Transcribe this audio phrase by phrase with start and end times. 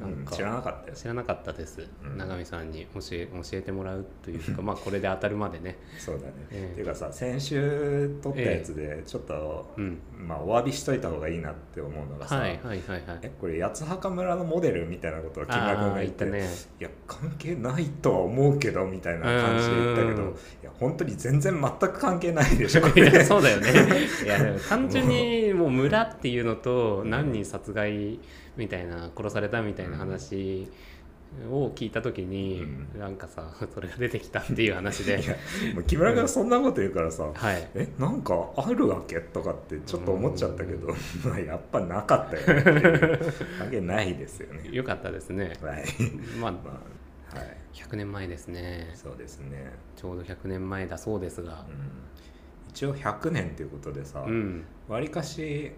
[0.00, 0.34] なんか。
[0.34, 0.96] 知らなかったよ。
[0.96, 2.16] 知らなかったです、うん。
[2.16, 5.78] 永見さんに教え教えてもらうというかまあこれで当たるまでね。
[5.98, 6.72] そうだね、ええ。
[6.72, 9.98] っていうかさ先週撮ったやつでちょっと、うん。
[10.18, 13.18] まあお詫びしといた方がいいなって思うのがさ、はいはいはいはい。
[13.22, 16.48] えこれ八幡村のモデルみたいなことを木村が言ってたね。
[16.80, 20.28] いや関係ないとは思うけどみたいな感じで言ったけどうん。
[20.30, 22.82] いや本当に全然全く関係ないでしょ。
[23.24, 23.70] そうだよね。
[24.24, 28.18] いや単純にもう村っていうのと何人殺害
[28.58, 30.68] みたいな殺されたみたいな話
[31.50, 32.64] を聞いた時に、
[32.96, 35.22] うなんかさそれが出てきたっていう話で。
[35.86, 37.68] 木村君がそんなこと言うからさ、はい。
[37.74, 39.20] えなんかあるわけ？
[39.20, 40.88] とかってちょっと思っちゃったけど、
[41.24, 42.60] まあやっぱなかったよね。
[42.60, 44.68] っていう関係ないですよね。
[44.70, 45.52] よかったですね。
[45.62, 45.84] はい。
[46.40, 46.82] まあ ま
[47.32, 47.56] あはい。
[47.74, 48.90] 100年前ですね。
[48.94, 51.64] そうですね、ちょうど100年前だそうですが。
[51.68, 54.64] うん、一応100年っていうことでさうん。
[54.88, 55.72] わり、かし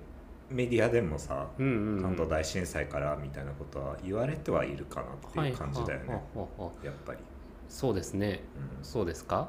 [0.50, 2.02] メディアでもさうんうんうん。
[2.02, 6.22] 関東大震災からみたいなことは言われてはいるかなっていう感じだよね、
[6.82, 7.18] やっぱり、
[7.68, 8.40] そうですね。
[8.78, 9.48] うん、そうですか？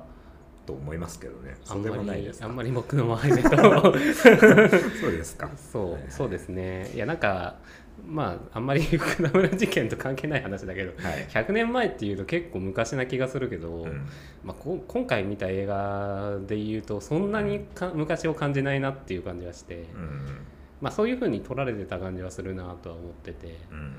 [0.65, 1.57] と思いますけどね。
[1.67, 2.45] あんでまもないですか？
[2.45, 3.89] りあんまり僕の周りだとそ
[5.07, 5.49] うですか？
[5.55, 6.03] そはい。
[6.03, 6.91] うそうですね。
[6.93, 7.55] いやなんか
[8.07, 14.07] まああんまり福田村事件と関係ない話だけどはい、100年前っていうと結構昔な気がするけど、うん。
[14.43, 20.27] まあ、こ今回見た映画で言うとそんなにか昔を感じないなっていう感じがして、うん
[20.81, 23.57] まあ、そういう風に撮られてた感じはするなとは思ってて。
[23.71, 23.93] うん。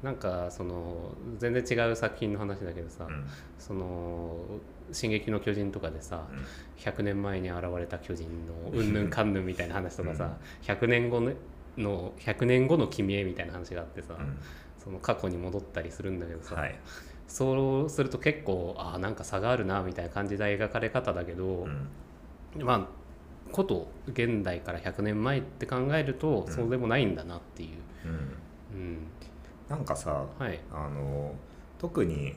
[0.00, 3.24] なんかその全然違う作品の話だけどさ、うん。
[3.58, 4.36] その
[4.92, 6.28] 「進撃の巨人」とかでさ、
[6.76, 8.92] 100年前に現れた巨人のうん。
[8.92, 11.32] ぬんかんぬんみたいな話とかさ、100年後の
[11.76, 14.38] の100年後の君へみたいな話があってさ、うん。
[14.78, 16.78] その過去に戻ったりするんだけどさ、はい、
[17.26, 21.66] そうすると結構あーなんか差があるなみたいな感じで描かれ方だけど
[22.56, 22.62] う、ん。
[22.62, 22.97] まあ
[23.52, 26.52] こと現代から100年前って考えるとうん。
[26.52, 27.70] そうでもないんだなっていう、
[28.04, 28.80] うん。
[28.80, 28.98] うん。
[29.68, 31.34] なんかさはい、あの
[31.78, 32.34] 特に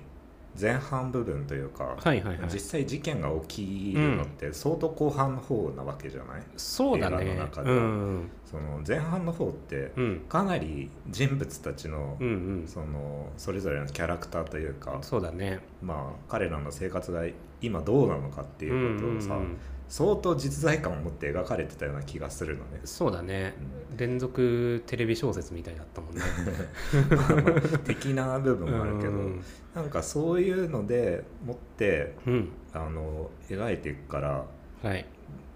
[0.60, 2.50] 前半部分というか、はいはいはい。
[2.52, 7.24] 実際事件が起きるのって相当後半の方なわけじゃない、そうだね。
[7.24, 8.30] 映画の中うではん。
[8.46, 10.20] その前半の方ってうん。
[10.28, 12.32] かなり人物たちの、うんう
[12.64, 12.68] ん。
[12.68, 15.60] そのそれぞれのキャラクターというか、そうだね。
[15.82, 17.26] まあ彼らの生活が
[17.62, 19.58] 今どうなのかっていうことをさ、うんうんうん
[19.92, 22.80] 相当実在感を持って描かれてたような気がするのね。
[22.86, 23.54] そうだね。
[23.98, 26.22] 連続テレビ小説みたいだったもんね。
[27.84, 29.44] 的な部分もあるけど、うん。
[29.76, 32.50] なんかそういうのでもってうん。
[32.72, 34.46] あの描いていくから
[34.82, 35.06] はい。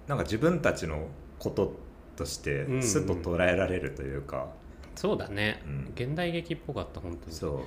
[0.06, 1.07] なんか自分たちの
[1.40, 1.73] こと
[2.17, 2.84] としてうんうん。
[2.84, 4.50] すっと捉えられるというか、
[4.96, 5.91] そうだね、うん。
[5.96, 7.34] 現代劇っぽかった本当に。
[7.34, 7.59] そう。
[7.59, 7.62] っ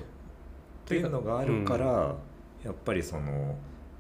[0.85, 2.15] ていうのがあるから、
[2.63, 3.57] やっぱりその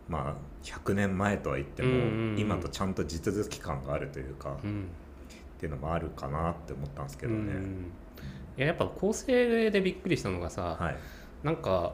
[0.08, 4.88] まあ100年前とは言っても、今とちゃんと地続き感があるというか、っうん。
[5.58, 7.52] ていうのもあるかなって思ったんですけどね。
[7.52, 7.92] うん
[8.56, 10.96] いややっぱ構成でびっくりしたのがさ、はい。
[11.44, 11.92] なんか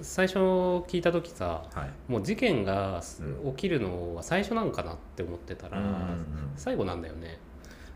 [0.00, 1.90] 最初聞いた時さはい。
[2.10, 3.02] もう事件が
[3.44, 3.52] うん。
[3.52, 5.78] 起きるのは最初なんかなって思ってたら、
[6.56, 7.38] 最後なんだよね。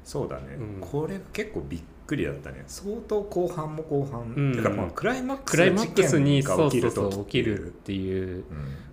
[0.05, 0.81] そうだね、うん。
[0.81, 2.63] これ結構びっくりだったね。
[2.67, 4.53] 相当後半も後半、うん。
[4.55, 8.45] てかまあクライマックスに起きる時起きるっていううん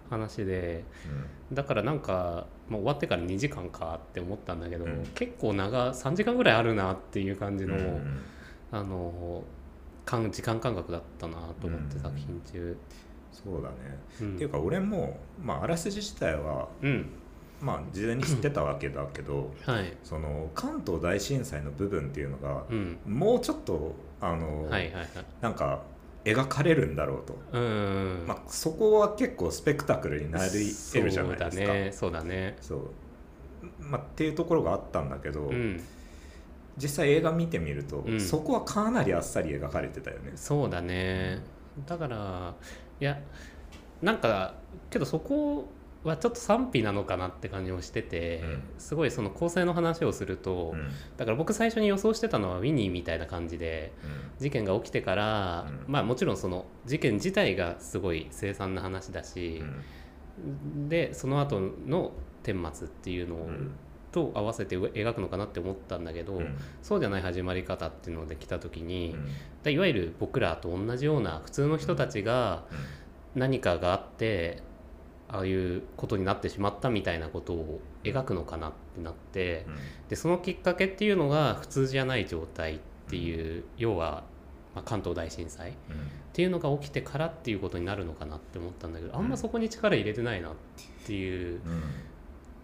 [0.09, 0.83] 話で
[1.51, 5.05] だからなんか、まあ、終わってから2時間かって思ったんだけど、うん。
[5.15, 8.21] 結構長3時間ぐらいあるなっていう感じの、うんうん
[8.69, 9.43] あの
[10.05, 12.01] 間時間感覚だったなと思って、うん。
[12.01, 12.77] 作品中。
[13.31, 13.75] そうだね、
[14.21, 14.35] うん。
[14.35, 17.09] っていうか俺も、まあ、あらすじ自体は、うん。
[17.61, 19.97] まあ、事前に知ってたわけだけどはい。
[20.03, 22.99] その関東大震災の部分っていうのがうん。
[23.05, 25.07] もうちょっとあの、はいはいはい。
[25.41, 25.81] なんか
[26.27, 28.23] 描かれるんだろうと、うん。
[28.27, 31.63] まあ、そこは結構スペクタクルになり得るじゃないですか。
[31.63, 31.91] そうだね。
[31.91, 32.57] そうだね。
[32.61, 32.81] そう。
[33.79, 35.81] まあ、っていうところがあったんだけど、うん。
[36.77, 38.21] 実際映画見てみると、うん。
[38.21, 40.33] そこはかなりあっさり描かれてたよね。
[40.35, 41.41] そうだね。
[41.85, 42.55] だから
[42.99, 43.19] いや
[44.01, 44.55] なんか
[44.89, 45.67] けどそこ
[46.09, 48.63] はちょっと賛否なのかなって感じもしてて、うん。
[48.77, 50.89] すごいその構成の話をすると、うん。
[51.17, 53.93] だから僕最初に予想してたのはウィニーみたいな感じで
[54.39, 55.91] 事件が起きてから、うん。
[55.91, 59.63] まあもちろんその事件自体がすごい凄惨な話だうし、
[60.39, 60.89] ん。
[60.89, 62.13] でその後の
[62.43, 63.71] 顛末っていうのを、うん。
[64.09, 66.57] と合わせて描くのかなって思ったんだけど、うん。
[66.81, 69.27] そうじゃない始まり方っていうので来た時に、うん。
[69.63, 72.63] だいわゆる僕らと同じような普通の人たちが
[73.35, 74.63] 何かがあって
[75.29, 79.75] ああいうことになってしまったみたいなことを描くのかなってなってうん。
[80.09, 82.79] でそのきっかけっていうのが普通じゃない状態っ
[83.09, 84.23] ていう要は、
[84.73, 85.73] まあ、関東大震災っ
[86.33, 90.53] ていうのが起きてからっていうことになるのかなって思ったんだけどあんまそこに力入れてないなっ
[91.05, 91.71] ていううん。
[91.71, 91.81] うん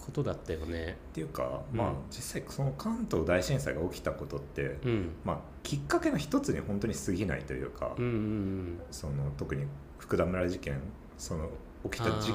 [0.04, 0.98] ことだったよね。
[1.12, 1.78] っていうか、うん。
[1.78, 5.12] まあ実際その関東大震災が起きたことって、うん。
[5.24, 8.80] まあ、きっかけの一つに本当に過ぎないというか、うんうん。
[8.92, 9.66] その特に
[9.98, 10.82] 福田村事件
[11.18, 11.50] その
[11.90, 12.32] 起きた事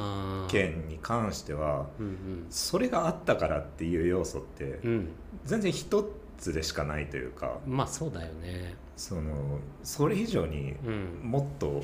[0.49, 4.91] 件に関してはうんそれがあったからっていう要素ってうん。
[4.91, 5.09] うん
[5.45, 8.77] 全然一つでしかないというかまあそうだよね。
[8.97, 11.83] そのそれ以上にうん、もっと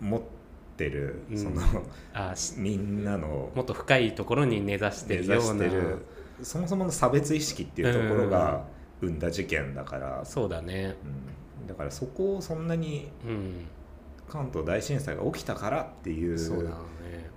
[0.00, 0.20] 持っ
[0.76, 1.38] てるうん。
[1.38, 1.60] その、
[2.12, 5.66] あしみんなのもっと深いところに根ざしてるような。
[6.42, 8.64] そもそもの差別意識っていうところが
[9.00, 10.96] 生んだ事件だから、そうだね。
[11.60, 11.66] うん。
[11.66, 13.66] だからそこをそんなにうん、
[14.30, 16.38] 関東大震災が起きたからっていう。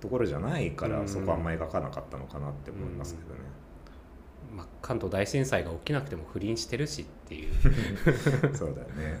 [0.00, 3.40] ところじゃないから、うんそこはあんまり描かなかったのかなって思いますけどね。
[4.54, 7.52] まあ、関東大震災が起きなくても不倫してるしっていう
[8.54, 9.18] そうだよね。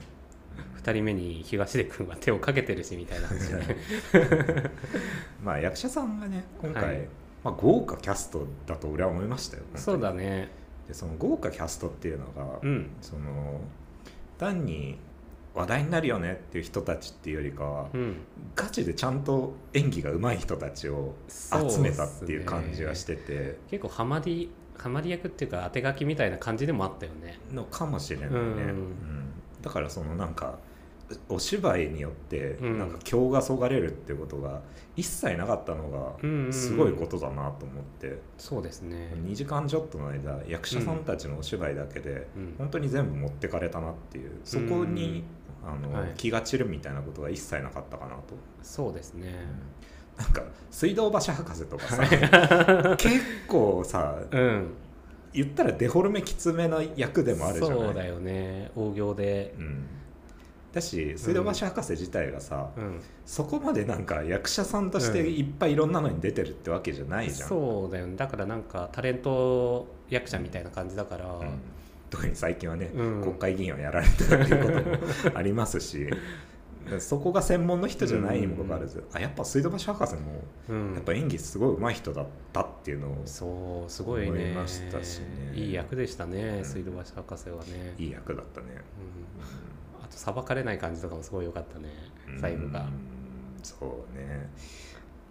[0.82, 3.76] 2人目に東出君は手をかけてるしみたいな話ね
[5.42, 7.08] まあ役者さんがね今回、はい
[7.42, 9.62] まあ、豪華キャストだと俺は思いましたよ。
[9.74, 10.50] そうだね
[10.86, 13.62] でその豪華キャストっていうのが、うんその
[14.36, 14.98] 単に
[15.54, 18.16] 話題になるよねっていう人たちっていうよりかは、うん。
[18.56, 27.38] ガチでちゃんと演技が上手い人たちを集めたっていう感じがしてて、結構ハマりハマり役っていうか当て書きみたいな感じでもあったよね。
[27.52, 28.46] のかもしれないね、うん。
[28.46, 29.32] うん。
[29.62, 30.58] だからそのなんか
[31.28, 32.78] お芝居によってうん。
[32.78, 34.62] なんか今日がそがれるっていうことが
[34.96, 39.12] 一切なかったのがすごいことだなと思って、そうですね。
[39.24, 42.54] 2時間ちょっとの間役者さんたちのお芝居だけでうん。
[42.58, 44.32] 本当に全部持ってかれたなっていう。
[44.42, 45.22] そこに
[45.66, 46.12] あの、はい。
[46.16, 48.22] 気が散るみたいなことが一切なかったかなと。
[48.62, 49.34] そうですね。
[50.16, 52.04] なんか水道橋博士とかさ
[52.98, 54.68] 結構さうん。
[55.32, 57.78] 言ったらデフォルメきつめの役でもあるじゃない？
[57.78, 58.70] そうだよね。
[58.76, 59.54] 大行で。
[59.58, 59.86] うん、
[60.72, 63.00] だし水道橋博士自体がさ、うん。
[63.26, 68.14] そこまでなんか役者さんとしていっぱいいろんなのに出てるってわけじゃないじゃん、そうだよね。
[68.16, 71.58] だからなんかタレント役者みたいな感じだから、うん
[72.14, 73.22] 特に最近はね、うん。
[73.22, 76.08] 国会議員をやられてるっていうこともありますし
[77.00, 80.20] そこが専門の人じゃないにもかかわらず、あやっぱ水道橋博士も
[80.68, 80.94] うん。
[80.94, 84.28] やっぱ演技すごい上手い人だったっていうのをそうすごいね。
[84.28, 85.52] 思いましたしね。
[85.54, 86.64] いい役でしたね、うん。
[86.64, 91.88] 水道橋博士はね、いい役だったね、うん、あと裁かれない感じとかもすごい良かったね
[92.28, 92.40] うん。
[92.40, 92.80] 最後が。
[92.80, 93.14] うん
[93.64, 94.50] そうね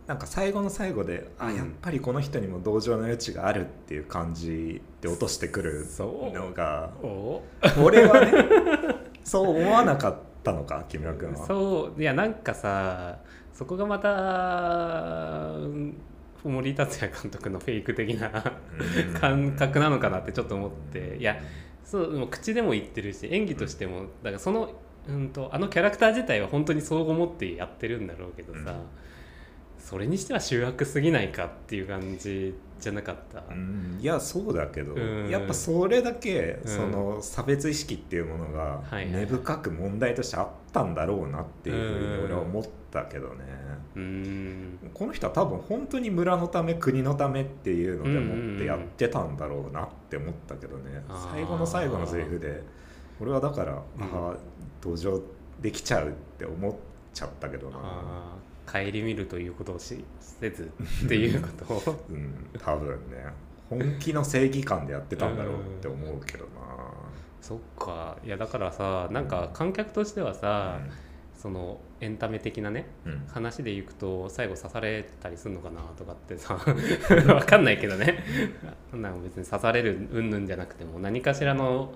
[0.07, 1.55] なんか最後の最後で、あうん。
[1.55, 5.87] やっぱりこの人にも同情の余地があるっていう感じで落としてくる
[6.33, 7.41] のがお？
[7.81, 8.31] 俺はね
[9.23, 11.45] そう思わなかったのか木村君は。
[11.47, 12.01] そう。
[12.01, 13.19] いやなんかさ
[13.53, 15.95] そこがまたうん
[16.43, 18.29] 森達也監督のフェイク的な
[19.07, 19.13] うん。
[19.13, 21.15] 感覚なのかなってちょっと思って。
[21.17, 21.37] いや
[21.85, 24.69] そうもう口でも言ってるし演技としてもだからその、
[25.07, 28.65] うん、とあのキャラクター自体は本当にそう思ってやってるんだろうけどさ、うん
[29.83, 35.29] それにしては醜悪すぎないかっていう感じじゃなかった、うんいやそうだけど、うん。
[35.29, 36.69] やっぱそれだけ、うん。
[36.69, 43.45] その差別意識っていうものが根深く問題としてあったんだろうなっていうふうにうん俺は思ったけどね、
[43.95, 44.91] うーん。
[44.93, 52.63] この人は多分本当に村のため国のためっていうのでもってやってたんだろうなって思ったけどね、最後の最後のセリフで
[53.19, 54.03] 俺はだから、うん。
[54.03, 54.35] ああ
[54.81, 55.21] 同情
[55.61, 56.73] できちゃうって思っ
[57.13, 57.79] ちゃったけどな、
[58.73, 60.71] 顧みるということをしせず
[61.05, 61.47] っていうこ
[61.83, 62.05] とを。
[62.09, 63.25] うん、多分ね。
[63.69, 66.49] 本気の正義感でやってたんだろうって思うけどな、
[67.41, 68.17] そっか。
[68.25, 70.79] いやだからさなんか観客としてはさ、
[71.35, 73.11] そのエンタメ的なねうん。
[73.13, 76.57] うん話でいくと最後刺されたりするのかなとかってさ
[77.27, 78.23] わかんないけどね。
[78.93, 81.93] なん別に刺される云々じゃなくても何かしらの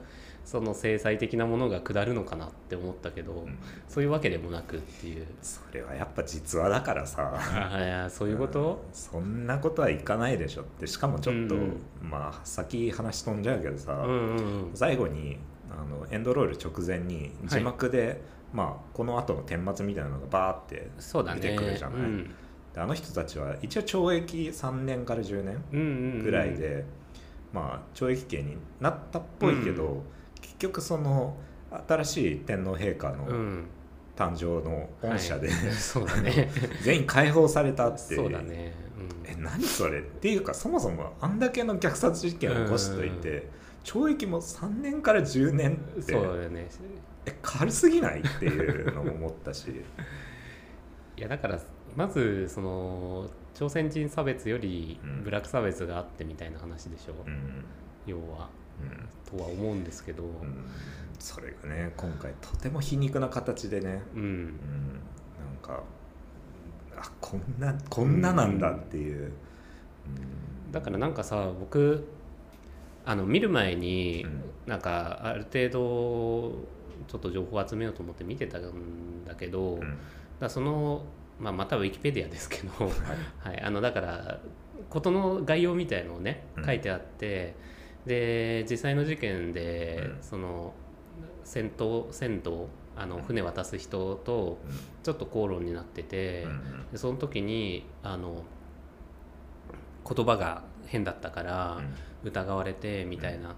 [0.48, 3.58] その制裁的なものが下るのかなって思ったけど、ん。
[3.90, 5.26] そういうわけでもなくっていう。
[5.42, 7.34] それはやっぱ実話だからさ。
[7.38, 8.94] あいやそういうこと、うん。
[8.94, 14.72] そんなことはいかないでしょってしかもちょっと、うんまあ先話飛んじゃうけどさ、うんうんうん。
[14.74, 15.38] 最後に
[15.70, 18.22] あのエンドロール直前に字幕で、
[18.54, 20.90] まあ、この後の顛末みたいなのがバーって
[21.42, 22.00] 出てくるじゃない？
[22.00, 22.36] うん。
[22.74, 25.90] であの人たちは一応懲役3年から10年うんうんう
[26.20, 26.24] ん。
[26.24, 26.86] ぐらいで、
[27.52, 30.04] まあ、懲役刑になったっぽいけど、
[30.42, 31.36] 結局その
[31.88, 33.66] 新しい天皇陛下のうん。
[34.18, 35.58] 誕生の恩赦で、はい。
[35.74, 36.50] そうだね。
[36.82, 39.32] 全員解放されたってそうだね、うん。
[39.32, 40.00] え何それ？
[40.00, 43.48] っていうかそもそもあんだけの虐殺事件を起こしといて、
[43.84, 46.68] 懲役も3年から10年ってそうだよね。
[47.28, 48.22] え軽すぎない？
[48.22, 49.68] っていうのも思ったし、
[51.16, 51.60] いやだから
[51.96, 57.64] まずその朝鮮人差別よりうんブラック差別があってみたいな話でしょ、うん。
[58.08, 58.50] 要は
[58.82, 59.38] うん。
[59.38, 60.24] とは思うんですけど。
[60.24, 60.32] うん。
[61.20, 64.56] それがね今回とても皮肉な形でね、うん、うん、なん
[65.64, 65.82] か
[66.96, 69.32] あこんなこんななんだっていう、
[70.72, 72.08] だからなんかさ僕
[73.06, 74.44] あの見る前に、うん。
[74.68, 76.52] なんかある程度
[77.08, 78.62] ちょっと情報を集めようと思って見てたん
[79.26, 79.98] だけど、うん。
[80.40, 81.04] だその、
[81.40, 82.70] まあ、またウィキペディアですけど、
[83.40, 84.40] はい、あのだから
[84.90, 86.66] 事の概要みたいのをねうん。
[86.66, 87.56] 書いてあって、
[88.08, 90.24] で実際の事件で、うん。
[90.24, 90.74] その
[91.44, 93.22] 戦闘船頭あのうん。
[93.24, 94.58] 船渡す人と
[95.04, 98.44] ちょっと口論になってて、うんでその時にあの
[100.10, 101.82] 言葉が変だったから
[102.24, 103.56] 疑われてみたいな、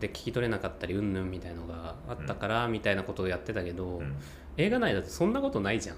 [0.00, 4.02] で聞き取れなかったりうんぬんみたいのがあったからみたいなことをやってたけど、
[4.56, 5.96] 映画内だとそんなことないじゃん。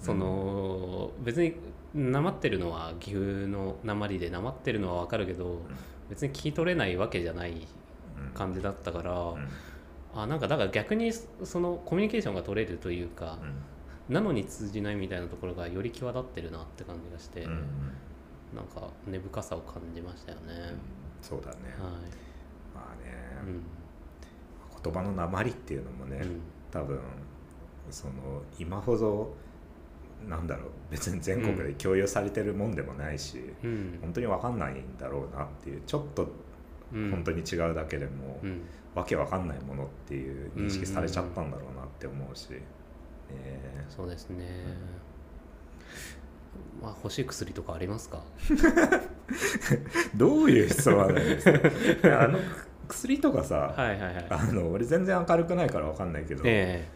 [0.00, 1.54] その別に
[1.94, 5.60] なまってるのは岐阜の鉛でなまってるのは分かるけど
[6.08, 9.48] 別に聞き取れないわけじゃないうん感じだったから、うん。
[10.14, 13.38] あなんかだから逆にそのコミュニケーションが取れるというか、
[14.08, 17.58] なのに通じないみたいなところがより際立ってるなって感じがして、うんうん。
[18.54, 20.74] なんか根深さを感じましたよね。
[21.20, 21.90] そうだね、は
[22.74, 23.10] まあね、
[23.44, 23.62] い、うん。
[24.82, 26.40] 言葉の鉛っていうのもね、うん。
[26.70, 27.00] 多分
[27.90, 28.12] その
[28.58, 29.34] 今ほど
[30.28, 30.68] なんだろう。
[30.90, 33.98] 別に全国で共有されてるもんでもないし、うん。
[34.00, 36.28] 本当に分かんないんだろうなっていうちょっと
[36.92, 37.10] うん。
[37.10, 38.62] 本当に違うだけでも、うん。
[38.94, 42.60] わけわかんないものっていう認識されちゃったんだろうなって思うし、ね
[43.88, 44.46] そうですね。
[46.80, 48.22] まあ欲しい薬とかありますか？
[50.16, 51.44] どういう質問なんです
[52.00, 52.22] か？
[52.24, 52.38] あの
[52.88, 54.26] 薬とかさ、はいはいはい。
[54.30, 56.86] あの俺全然明るくないから分かんないけど、え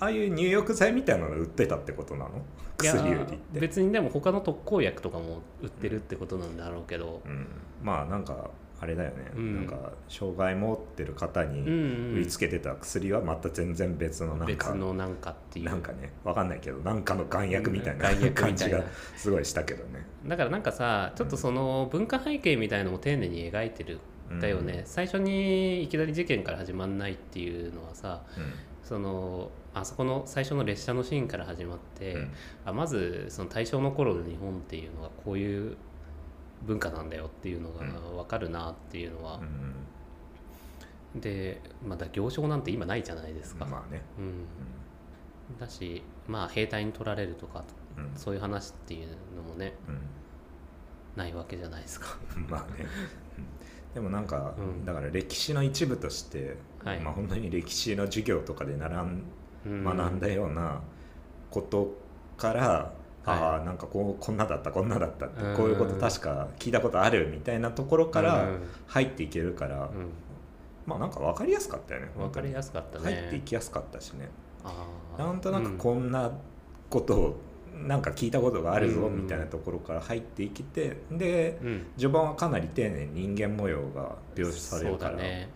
[0.00, 2.42] ああいう入浴剤みたいなの売ってたってことなの？
[2.78, 7.46] 薬売りって、別にでも他の特効薬とかも売ってるってことなんだろうけど、うん、
[7.82, 9.56] まあなんかあれだよね、うん。
[9.56, 15.66] なんか障害持ってる方にうんうん売りつけてた薬はまた全然別のなん別か、のなんかっていう。
[15.66, 16.10] なんかね。
[16.24, 18.82] 分かんないけどなんかの眼薬みたいな感じが
[19.16, 20.06] すごいしたけどね。
[20.26, 24.00] だからなんかさちょっとその文化背景みたいのも丁寧に描いてる。
[24.32, 28.52] んだよね、最初にいきなり事件から始まんないっていうのはさうん。
[28.84, 32.32] そのあそこの最初の列車のシーンから始まって、うん。
[32.64, 35.76] あまずその大正の頃の日本っていうのがこういう
[36.62, 38.16] 文化なんだよっていうのがうん。
[38.16, 39.40] 分かるなっていうのは。
[41.14, 47.64] う、んでまだ行商なんて今ないじゃないですか、まあね、うん、だしまあ兵隊に取られるとか
[48.14, 49.98] そういう話っていうのもねうん。
[51.16, 52.16] ないわけじゃないですか。
[52.48, 52.86] まあね、
[53.36, 53.94] うん。
[53.94, 54.84] でもなんか、うん。
[54.84, 57.00] だから歴史の一部として、はい。
[57.00, 59.22] まあ本当に歴史の授業とかで習んうん
[59.66, 60.80] 学んだような
[61.50, 61.94] こと
[62.36, 62.92] から、
[63.24, 65.56] ああなんかこうこんなだったこんなだったって、うん。
[65.56, 68.62] こういうこと確か聞いたことあるみたいなところからうん。
[68.86, 69.90] 入っていけるから、う
[70.86, 72.08] まあなんか分かりやすかったよね。
[72.16, 73.04] ん、分かりやすかったね。
[73.04, 74.28] 入っていきやすかったしね。
[75.18, 76.30] なんとなくこんな
[76.88, 77.36] ことを
[77.86, 79.22] なんか聞いたことがあるぞうん。
[79.22, 81.86] みたいなところから入っていけてでうん、うん。
[81.98, 85.48] 序盤はかなり丁寧に人間模様が描写されるからそうだね、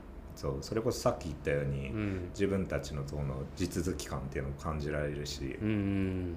[0.45, 6.37] そうそれこそさっき言ったように、うん、自分たちのその地続き感っていうのを感じられるし、っうんうん。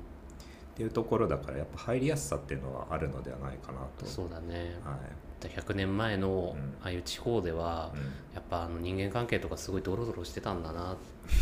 [0.75, 4.05] ていうところだからやっぱ入りやすさっていうのはあるのではないかなと。
[4.05, 4.79] そうだね。
[4.85, 5.45] はい。
[5.45, 6.73] 100年前のうん。
[6.81, 8.01] ああいう地方では、うん。
[8.33, 10.95] やっぱあの人間関係とかすごいドロドロしてたんだな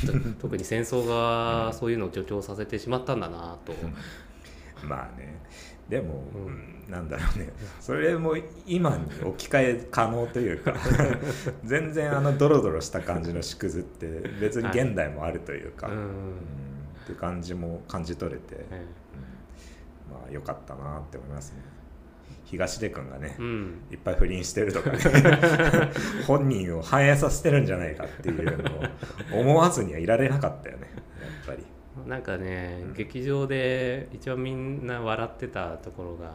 [0.08, 3.74] と 特に戦争がそういうのを助長させてしまったんだなと、
[4.84, 5.40] まあね
[5.90, 6.46] でも、うん。
[6.46, 7.50] うんなんだろうね。
[7.80, 8.36] それも
[8.68, 10.76] 今に置き換え可能というか
[11.66, 14.08] 全然あのドロドロした感じの縮図って
[14.40, 15.94] 別に現代もあるというか、うん。
[15.94, 16.06] うん
[17.06, 18.86] って感じも感じ取れて、え
[20.10, 20.14] うん。
[20.14, 21.62] まあ良かったなって思いますね。
[22.46, 23.82] 東出君がねえ、うん。
[23.92, 25.00] いっぱい不倫してるとかね
[26.26, 30.88] 本人を反映させてるんじゃないかっていうのを思わずにはいられなかったよね
[32.08, 32.94] なんかね、うん。
[32.94, 36.26] 劇場で一番みんな笑ってたところが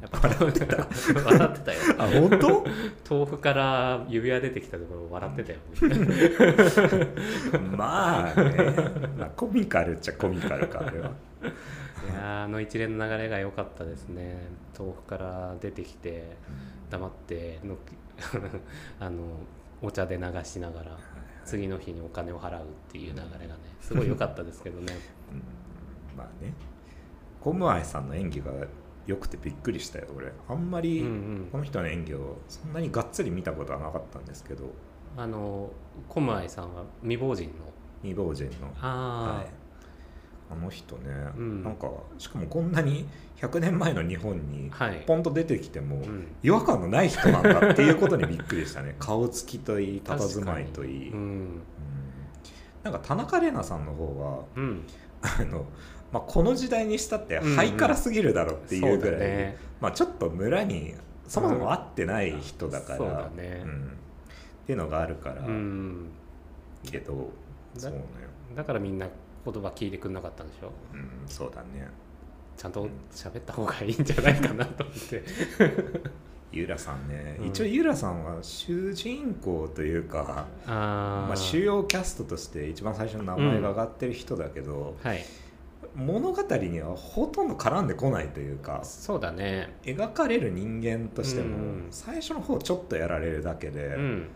[0.00, 0.86] やっぱ笑ってた。
[1.24, 1.78] 笑ってたよ。
[1.98, 2.64] あ本当？
[3.08, 5.58] 豆腐から指輪出てきたところ笑ってたよ、
[7.76, 8.74] まあね、
[9.18, 11.08] まあ、コミカルっちゃコミカルかあれは。
[11.08, 11.12] い
[12.08, 14.38] やーあの一連の流れが良かったですね。
[14.78, 16.36] 豆腐から出てきて
[16.90, 17.76] 黙っての
[19.00, 19.22] あの
[19.82, 20.98] お茶で流しながら
[21.46, 24.92] 次の日にお金を払うっていう流れがねすごい良かったですけどね。
[25.32, 26.18] うん。
[26.18, 26.52] まあね。
[27.40, 28.52] コムアイさんの演技が
[29.06, 30.32] 良くてびっくりしたよ俺。
[30.48, 31.06] あんまり
[31.52, 34.64] この人の演技をそんなにがっつり見たことはなかったんですけど。
[35.16, 35.70] あの
[36.08, 37.54] コムアイさんは未亡人の。
[38.02, 39.46] 未亡人の、ああ、はい、
[40.50, 41.64] あの人ね、うん。
[41.64, 45.04] なんかしかもこんなに100年前の日本にはい。
[45.06, 46.26] ポンと出てきても、うん。
[46.42, 48.96] 違和感のない人なんだっていうことにびっくりしたね。
[49.00, 51.18] 顔つきといい佇まいといい、うん。
[51.18, 51.62] うん。
[52.82, 54.84] なんか田中玲奈さんの方うん。
[55.20, 55.66] はあの、
[56.12, 57.56] まあ、この時代にしたってうんうん。
[57.56, 59.58] ハイカラすぎるだろっていうぐらい、そうだね。
[59.80, 60.94] まあ、ちょっと村に
[61.26, 63.62] そもそも会ってない人だから、そうだね。
[63.64, 63.84] うん。
[64.62, 66.10] っていうのがあるから、うん。
[66.84, 67.30] けど
[67.74, 68.00] だそうね、
[68.54, 69.06] だからみんな
[69.44, 70.70] 言葉聞いてくんなかったんでしょ？
[70.94, 71.88] うん、そうだね
[72.56, 75.22] ちゃんと喋った方がいいんじゃないかなと思って。
[76.52, 77.46] ゆうらさんね、うん。
[77.48, 80.72] 一応ゆうらさんは主人公というか、あー。
[81.28, 85.24] まあ、主要キャストとして一番最初の名前が上がってる人だけど、はい。
[85.94, 89.76] 物語にはほとんど絡んでこないというかそうだね。
[89.82, 91.86] 描かれる人間としても、うん。
[91.90, 94.28] 最初の方ちょっとやられるだけで、うん。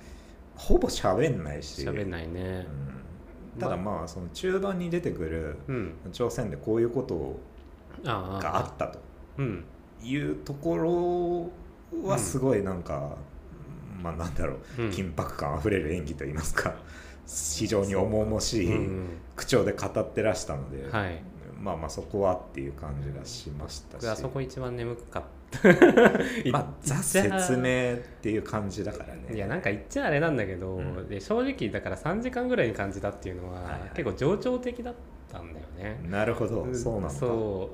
[0.56, 1.82] ほぼ喋んないし。
[1.82, 2.66] 喋んないね。
[3.54, 3.60] うん。
[3.60, 5.94] ただまあその中盤に出てくるうん。
[6.12, 7.59] 朝鮮でこういうことああ
[8.02, 8.98] があったと。
[9.38, 9.64] うん。
[10.02, 11.50] いうとこ
[11.92, 13.16] ろはすごいなんか、
[14.02, 14.90] まあなんだろう、うん。
[14.90, 16.74] 緊迫感あふれる演技といいますか
[17.26, 19.08] 非常に重々しいうん。
[19.36, 21.22] 口調で語ってらしたので、はい。
[21.60, 24.02] まあまあそこはっていう感じがしましたし。
[24.02, 25.68] 僕あそこ一番眠かった。
[26.50, 29.34] まあザ説明っていう感じだからね。
[29.34, 31.08] いやなんか言っちゃあれなんだけど、うん。
[31.08, 33.90] で正直だから3時間ぐらいに感じたっていうのは、はいはい。
[33.94, 35.00] 結構情緒的だった
[35.38, 36.00] んだよね。
[36.08, 36.66] なるほど。
[36.72, 37.10] そうなんだ。
[37.10, 37.70] そ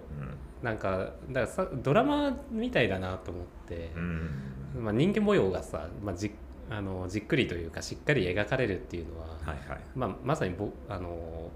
[0.63, 0.65] う。
[0.65, 3.93] なんかだからさドラマみたいだなと思って。
[3.97, 4.31] う、ん、
[4.77, 4.85] うん。
[4.85, 6.33] まあ、人間模様がさ、まあ、じ
[6.71, 11.51] あのじっくりというかしっかり描かれるっていうのは、はいはい、まあ、まさにぼあの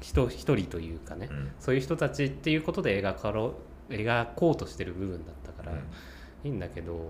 [0.00, 1.52] 人一人というかね、うん。
[1.60, 3.54] そういう人たちっていうことで描かろ
[3.90, 5.78] 描こうとしてる部分だったから、うん。
[6.44, 7.02] いいんだけど、うん。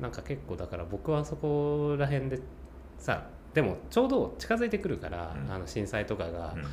[0.00, 2.40] なんか結構だから僕はそこら辺で
[2.98, 5.52] さでもちょうど近づいてくるから、うん。
[5.52, 6.64] あの震災とかがうん。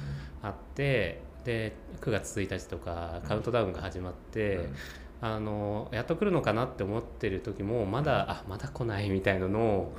[0.42, 4.76] あって、で9月1日とかカウントダウンが始まって、うん。
[5.22, 9.94] あのやっと来るのかなって思ってる時もまだあまだ来ないみたいなのを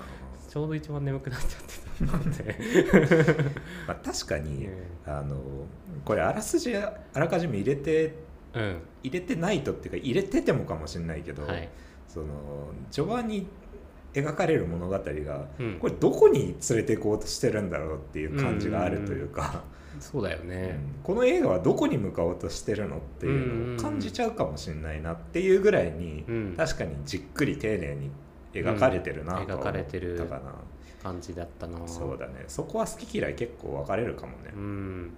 [0.49, 3.45] ちょうど一番眠くなっちゃってたので、
[3.87, 4.75] まあ、確かに、うん。
[5.07, 5.37] あの
[6.05, 8.15] これあらすじあらかじめ入れて
[8.53, 8.83] うん。
[9.05, 11.69] 入れてないとっていうか入れててもかもしれないけど、はい。
[12.09, 12.27] その
[12.91, 13.47] 序盤に
[14.15, 15.01] 描かれる物語が
[15.59, 15.79] うん。
[15.79, 19.65] これどこに連れて行こうとしてるんだろうっていう感じがあるというか、
[20.01, 21.03] そうだよね、うん。
[21.03, 26.55] この映画はどこに向かおうとしてるのっていうのを感じちゃうかもしれないなっていうぐらいに、うん。
[26.57, 28.11] 確かにじっくり丁寧に
[28.53, 30.55] 描かれてるなうんとは思描かれてるったかな、
[31.03, 31.79] 感じだったな。
[31.87, 32.45] そうだね。
[32.49, 35.11] そこは好き嫌い結構分かれるかもね、うん。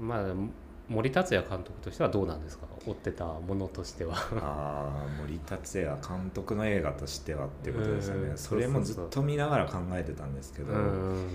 [0.00, 0.34] まあ
[0.88, 2.66] 森達也監督としてはどうなんですか？
[2.86, 4.14] 追ってたものとしては。
[4.16, 11.26] ああ森達也監督の映画としてはっていうことですよね、うんそれもずっと見ながら考えてたんですけど、ううんん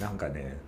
[0.00, 0.58] なんかね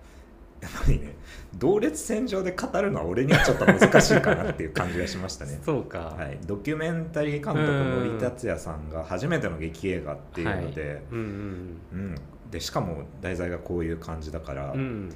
[0.61, 1.15] やっぱりね
[1.55, 5.59] 同列線上で語るのは俺にはちょっと難しいかなっていう感じがしましたね。
[5.65, 12.15] そうか、はい、ドキュメンタリー監督うん森達也さんが初めての劇映画っていうので,、うんうんうん、
[12.49, 15.13] でしかも題材がこういう感じだから、いうん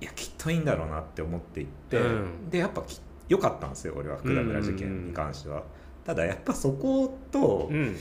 [0.00, 2.50] うんやきっといいんだろうなって思っていって、うん。
[2.50, 5.62] でやっぱき良かったんですよ俺は福田村事件に関しては、
[6.04, 7.96] ただやっぱそこと、うん。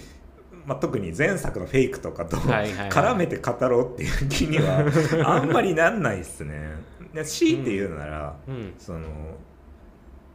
[0.66, 2.90] まあ、特に前作のフェイクとかとはいはいはい。
[2.90, 4.86] 絡めて語ろうっていう気には
[5.26, 6.72] あんまりなんないっすね。
[7.14, 8.74] で強いて言うなら、うん。
[8.78, 9.08] その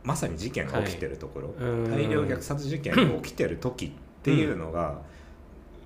[0.02, 1.90] まさに事件が起きてるところ、うん。
[1.90, 3.90] 大量虐殺事件が起きてる時っ
[4.22, 5.00] ていうのが、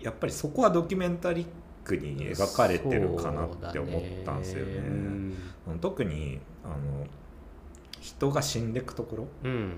[0.01, 1.47] やっぱりそこはドキュメンタリッ
[1.89, 4.81] クに描かれてるかなって思ったんですよね。
[4.81, 5.35] ね。
[5.81, 7.07] 特にあの
[8.01, 9.73] 人が死んでいくところうん。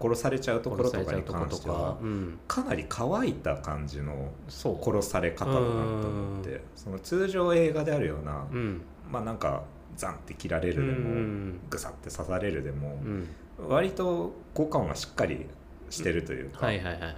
[0.00, 5.64] 殺されちゃうところとかに関してはうんかなり乾いた感じの殺され方だなと
[6.08, 8.80] 思ってその通常映画であるような、うん。
[9.10, 9.64] まあなんか
[9.96, 11.60] ザンって切られうるでも、ん。
[11.68, 13.28] ぐさって刺されるでもう、ん。
[13.68, 15.46] 割と効果音がしっかり
[15.90, 17.14] してるというか、はいはいはいはい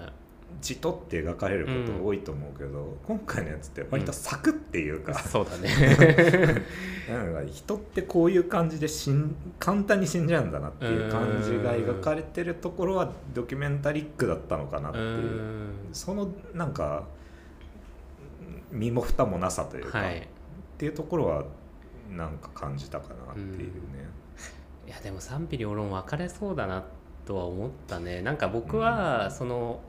[0.60, 5.68] じとって描かれること多いと思うけど、今回のやつって割とサクっていうか、そうだね。
[7.08, 15.72] なんか人ってこういう感じで死ん簡単に死んじゃうんだなっていう感じが描かれてるところはドキュメンタリックだったのかなってういう、ん。
[15.92, 17.04] そのなんか
[18.70, 20.28] 身も蓋もなさというか、っはい。
[20.78, 21.44] ていうところは
[22.10, 23.70] なんか感じたかなっていうね。
[24.86, 26.84] いやでも賛否両論分かれそうだな
[27.24, 28.22] とは思ったね。
[28.22, 29.80] なんか僕はその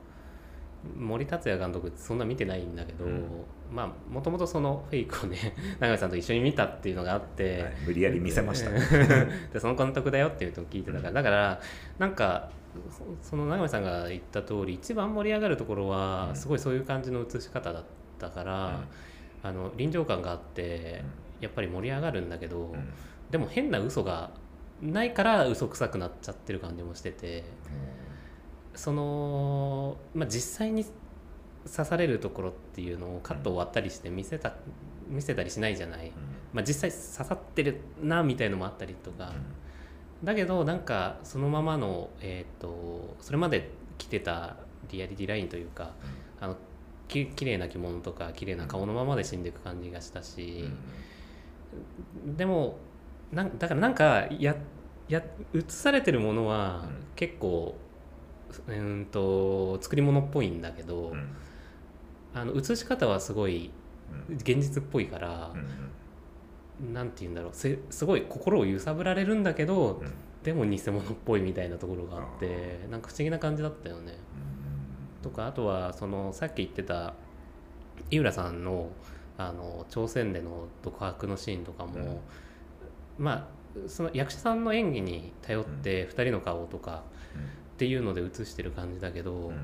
[0.98, 3.24] 森達也監督ってそんな見てないんだけど、うん。
[3.72, 7.74] まあもともとそのフェイクをね 永井さんと一緒に見たっていうのがあって、はい。
[7.88, 8.80] 無理やり見せましたね。
[9.54, 11.14] でその監督だよっていうのを聞いてたから。
[11.14, 11.62] だから
[12.00, 12.50] なんか
[12.90, 16.36] そその永井さんが言った通り一番盛り上がるところはうん。
[16.36, 17.84] すごいそういう感じの映し方だっ
[18.18, 18.82] たから、
[19.44, 21.04] あの臨場感があって
[21.40, 22.90] やっぱり盛り上がるんだけど、うん。
[23.30, 24.32] でも変な嘘が
[24.82, 27.44] ないから嘘くさくなっちゃってる感じもしてて
[28.76, 30.86] その、まあ、実際に
[31.70, 34.54] 刺されるところっていうのをカット終わったりして見せた
[35.08, 36.12] 見せたりしないじゃない、
[36.54, 39.34] まあ、実際刺さってるなみたいのもあったりとか、
[40.24, 44.56] だけどなんかそのままの、えー、とそれまで着てた
[44.90, 45.92] リアリティラインというか
[46.40, 46.56] あの
[47.08, 50.70] き綺麗な着物とか綺麗な顔のままで死んでいく感じがしたし、
[52.26, 52.78] でも
[53.32, 54.56] なんだからなんかや
[55.12, 55.22] や
[55.54, 57.02] 映されてるものはうん。
[57.16, 57.76] 結構、
[58.68, 61.36] うーんと作り物っぽいんだけど、うん。
[62.34, 63.72] あの映し方はすごい
[64.30, 64.36] うん。
[64.36, 65.52] 現実っぽいから
[66.82, 70.14] う、んなんて言うんだろうせすごい心を揺さぶられるんだけど、うん。
[70.44, 74.14] でも偽物っぽいみたいなところがあってなんか不思議な感じだったよね。
[75.22, 77.14] とかあとはそのさっき言ってた
[78.10, 78.90] 井浦さんの
[79.38, 82.22] あの朝鮮での独白のシーンとかも、
[83.18, 87.04] まあその役者さんの演技に頼って2人の顔とか
[87.82, 89.48] っていうので映してる感じだけど、うん。
[89.48, 89.56] うん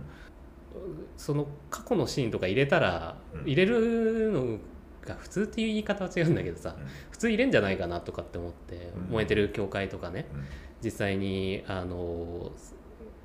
[1.16, 3.42] その過去のシーンとか入れたら、うん。
[3.42, 4.58] 入れるの
[5.06, 6.76] が普通っていう言い方は違うんだけどさ、
[7.12, 9.14] 普通入れんじゃないかなとかって思って、うん。
[9.14, 10.46] 燃えてる教会とかねうん。
[10.84, 12.52] 実際にあの、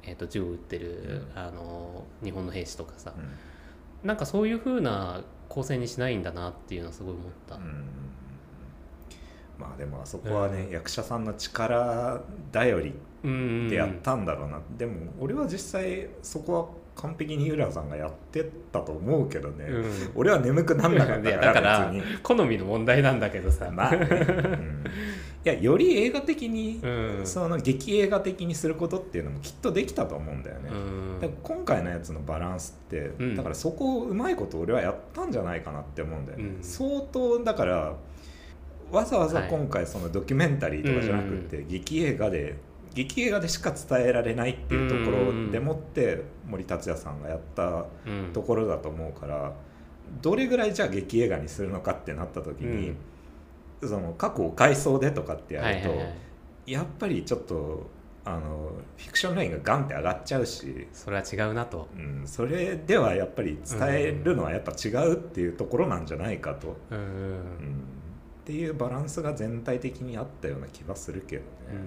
[0.03, 1.41] えー、と銃を撃ってる、うん。
[1.41, 4.07] あの日本の兵士とかさ、うん。
[4.07, 7.57] なんかそういう風な構成にしないんだなっていうのはすごい思った。
[7.57, 7.85] うん
[9.59, 10.71] まあでもあそこはね、うん。
[10.71, 20.13] 役者さんの力頼りうんでやったんだろうな、でも俺は実際そこは完璧に浦さんがやってたと思うけどね、うん。
[20.15, 23.97] 俺は眠くなんなかっいたか やだからら別に好みの問題なんだけどさ、まあ。
[23.97, 24.85] ね、うん。
[25.45, 27.27] いやより映画的に、うん。
[27.27, 30.71] その劇映画的にすることっていうのもきっとできたと思うんだよね、
[31.23, 31.31] うん。
[31.43, 33.35] 今回のやつのバランスって、うん。
[33.35, 36.63] だからそこをうまいこと俺はやったんじゃないかなって思うんだよね、うん。
[36.63, 37.97] 相当だから
[38.91, 42.57] わざわざ今回そのドキュメンタリーとかじゃなくて、劇映画で
[42.95, 48.33] 劇映画でしか伝えられないっていうところでもって森達也さんがやったうん。
[48.33, 49.53] ところだと思うから
[50.21, 52.95] どれぐらいじゃあ劇映画にするのかってなった時に、
[53.83, 56.13] その過去を回想でとかってやると、はいはいは
[56.67, 56.73] い。
[56.73, 57.91] やっぱりちょっと
[58.25, 60.87] あのフィクションラインがガンって上がっちゃうし。
[60.93, 61.89] それは違うなと。
[61.97, 67.39] うん、それではやっぱり伝えるのはやっぱ違うっていうところなんじゃないかと、うんうん。
[68.43, 71.79] っていうバランスが全体的にあったような気はするけどね、うん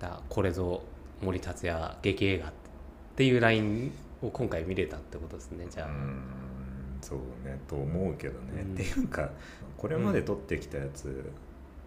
[0.00, 0.82] だこれぞ
[1.22, 2.52] 森達也劇映画っ
[3.14, 6.22] ていうラインを今回見れたってことですねじゃあ、うん
[7.02, 8.74] そうねと思うけどね、うん。
[8.74, 9.30] っていうか
[9.78, 11.08] これまで撮ってきたやつ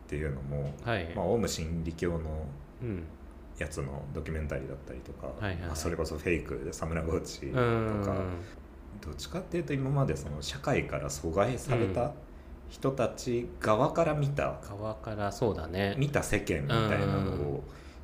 [0.05, 2.47] っていうのも、はい、まあ、オウム真理教の
[2.81, 3.03] うん。
[3.59, 5.61] やつのドキュメンタリーだったりとか、はいはいはい。
[5.67, 8.03] まあそれこそフェイクでサムラゴーチとうん。
[8.03, 8.15] か
[8.99, 12.13] どっちかっていうと今までその社会から阻害された
[12.69, 15.93] 人たち側から見た、川からそうだね。
[15.99, 17.63] 見た世間みたいなのを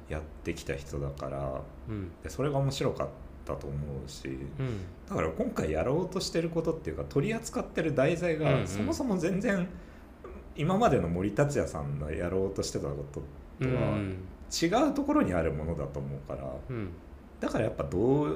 [0.10, 2.12] やってきた人だからうん。
[2.24, 3.08] でそれが面白かっ
[3.46, 4.80] たと思うしうん。
[5.08, 8.62] だから今回やろうとしてることっていうか取り扱ってる題材うんうん。
[8.62, 9.68] がそもそも全然
[10.56, 13.22] 今までの森達也さんがやろうとしてたこと
[13.62, 14.18] うとはん。
[14.52, 16.90] 違うところにあるものだと思うからうん。
[17.40, 18.36] だからやっぱ同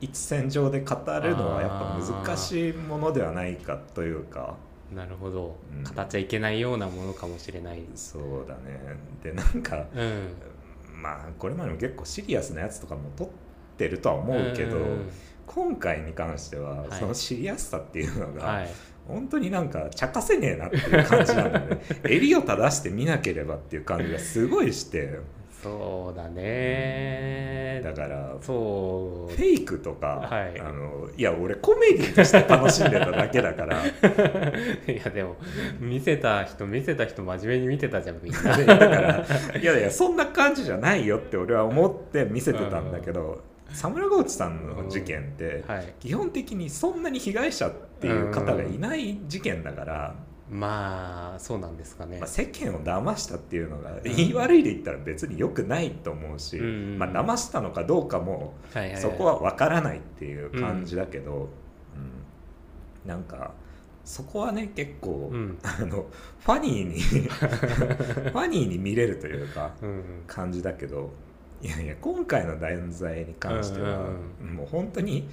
[0.00, 4.56] 一線上で語るのはやっぱ難しいものではないかというか。
[4.94, 5.82] なるほど、うん。
[5.84, 7.82] 語っちゃいけないようなものかもしれない。
[7.94, 8.80] そうだね。
[9.22, 10.28] でなんかうん
[11.00, 13.28] まあこれまでも結構シリアスなやつとかも撮っ
[13.76, 15.08] てるとは思うけど、ん
[15.48, 17.00] 今回に関してははい。
[17.00, 18.68] そのシリアスさっていうのが、はい。
[19.06, 21.80] 本当になんか茶化せねえなっていう感じなんだね。
[22.04, 25.18] 襟を正して見なければっていう感じがすごいして
[25.62, 27.80] そうだね。
[27.82, 29.34] だからそう。
[29.34, 30.60] フェイクとか、はい。
[30.60, 33.84] あのいや俺コメディとして楽しんでただけだから。
[33.86, 33.90] い
[35.04, 35.36] やでも
[35.80, 38.40] 見せた人見せた人真面目に見てたじゃんみんな。
[38.56, 39.24] だから
[39.60, 45.92] いやいやそんな感じじゃないよって俺は思って見せてたんだけどサムラゴーチさんの事件ってはい。
[45.98, 50.14] 基本的にそんなに被害者っていう方がいない事件だから、
[50.50, 56.98] まあそうなんですかね、まあ、世間を騙したっていうのが言い悪いで言ったら別に良くないと思うし、うん。
[56.98, 58.54] まあ、騙したのかどうかも
[58.96, 61.50] そこは分からないっていう感じだけど、
[63.04, 63.08] うん。
[63.08, 63.52] なんか
[64.04, 65.58] そこはね結構、うん。
[65.62, 66.06] あの
[66.40, 69.72] ファニーに ファニーに見れるというか
[70.26, 71.10] 感じだけど
[71.60, 74.06] いやいや今回の題材に関しては、
[74.40, 74.54] うん。
[74.54, 75.28] もう本当に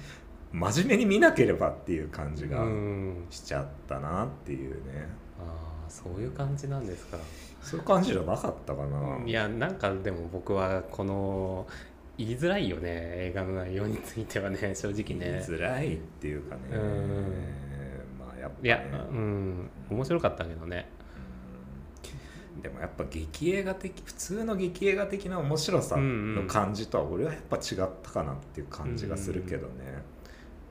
[0.52, 3.26] 真面目に見なければっていう感じがうん。
[3.30, 7.18] しちゃったなっていうね、ああそういう感じなんですか。
[7.60, 11.66] そういう感じじゃなかったかな、いやなんかでも僕はこの
[12.16, 16.80] 言いづらいよね映画の内容についてはね正直言いねづらいっていうかね、うん。
[18.18, 19.68] まあやっぱ、ね、いやうん。
[19.90, 20.88] 面白かったけどね。
[22.62, 29.74] でもやっぱ劇映画的普通の劇映画的な面白さの感じとは俺はやっぱ違ったかなっていう感じがするけどね、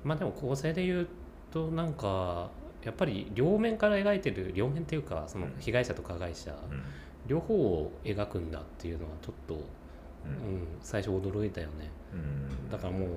[0.06, 1.08] まあでも構成で言う
[1.52, 2.50] となんか
[2.84, 6.84] やっぱり両面から描いてる両面っていうかその被害者と加害者、うん。
[7.28, 9.62] 両方を描くんだっていうのはちょっと、うん。
[9.62, 11.92] うん最初驚いたよね。
[12.14, 12.70] うん。
[12.70, 13.10] だからもう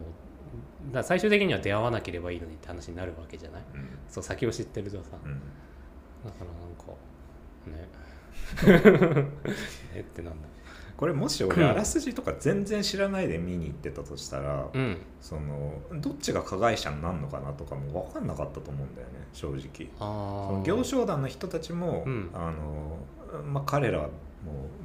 [0.92, 3.62] だ最終的には出会わなければいいのにって話になるわけじゃない？
[3.74, 3.88] うん。
[4.08, 5.32] そう先を知ってるとさ、うん。
[6.24, 6.94] だからなんか
[7.82, 7.88] ね。
[9.94, 10.48] え ってなんだ
[10.98, 14.96] これもし俺あらすじとか全然知らないで見に行ってたとしたら、うん。
[15.20, 19.88] そのどっちが加害者になるのかなとかも分かんなかったと思うんだよね正直。
[19.96, 22.30] その行商団の人たちも、うん。
[22.34, 22.98] あの
[23.44, 24.12] まあ、彼らはもう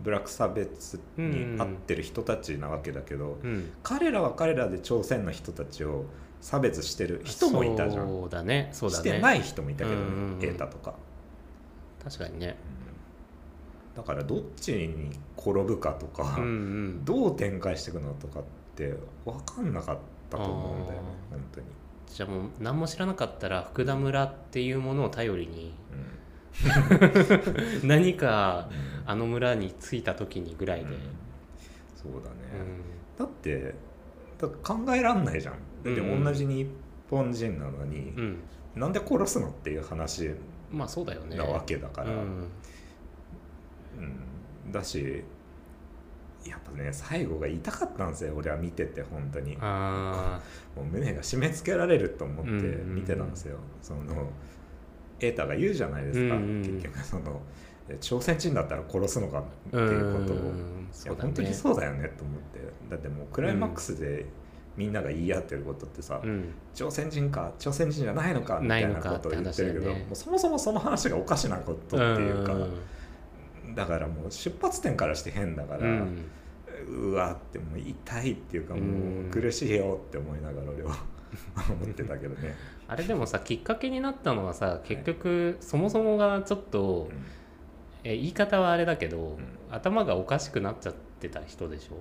[0.03, 3.71] ブラック差別に合ってる人たちなわけだけど、うん。
[3.81, 6.05] 彼らは彼らで朝鮮の人たちを
[6.41, 9.03] 差別してる人もいたじゃん、そうだねそうだね。
[9.03, 10.39] してない人もいたけどね、うんうんうん。
[10.39, 10.93] 瑛太とか、
[12.03, 12.55] 確かにね
[13.95, 17.05] だからどっちに転ぶかとか、うんうん。
[17.05, 18.43] どう展開していくのとかっ
[18.75, 19.97] て分かんなかっ
[20.29, 21.67] たと思うんだよね本当に、
[22.07, 25.75] じゃあもう何も知らなかったら福田村っていうものを頼りに
[27.83, 28.93] 何かうん。
[29.05, 30.99] あの村に着いた時にぐらいで、うん。
[31.95, 32.35] そうだね、
[33.15, 33.75] うだって
[34.39, 35.53] だ考えらんないじゃん。
[35.83, 36.67] だって同じ日
[37.09, 38.39] 本人なのに、ん、うん、
[38.81, 40.31] なんで殺すのっていう話
[40.71, 41.37] まあそうだよね。
[41.37, 42.47] なわけだから、うん
[43.97, 44.71] うん。
[44.71, 45.23] だし
[46.45, 49.57] やっぱね最後が痛かったんですよ俺は見てて本当に。
[49.61, 50.41] あ
[50.75, 52.51] もう胸が締め付けられると思って
[52.85, 54.29] 見てたんですよ、その
[55.19, 57.41] 瑛太が言うじゃないですか、うんうん結局その
[57.89, 62.59] え朝鮮人だったら殺すのかってーいうことを、うんいや本当にそうだよねと思って。
[62.89, 64.25] だってもうクライマックスで
[64.77, 66.45] みんなが言い合ってることってさ、うん。
[66.73, 70.05] 朝鮮人か朝鮮人じゃないのかみたいなことを言ってるけど、ね。
[70.07, 72.69] もうそもそもその話がおかしなことっていうか、ん
[73.75, 80.97] だからもう出発点からして変だから、ううんわってもう痛いっていうかもうんう苦しいよって思いながら俺は
[81.69, 82.55] 思ってたけどね。
[82.87, 87.09] あれでもさきっかけになったのはさ結局そもそもがちょっと、
[88.03, 89.39] え言い方はあれだけど、
[89.71, 91.95] 頭がおかしくなっちゃってた人でしょ、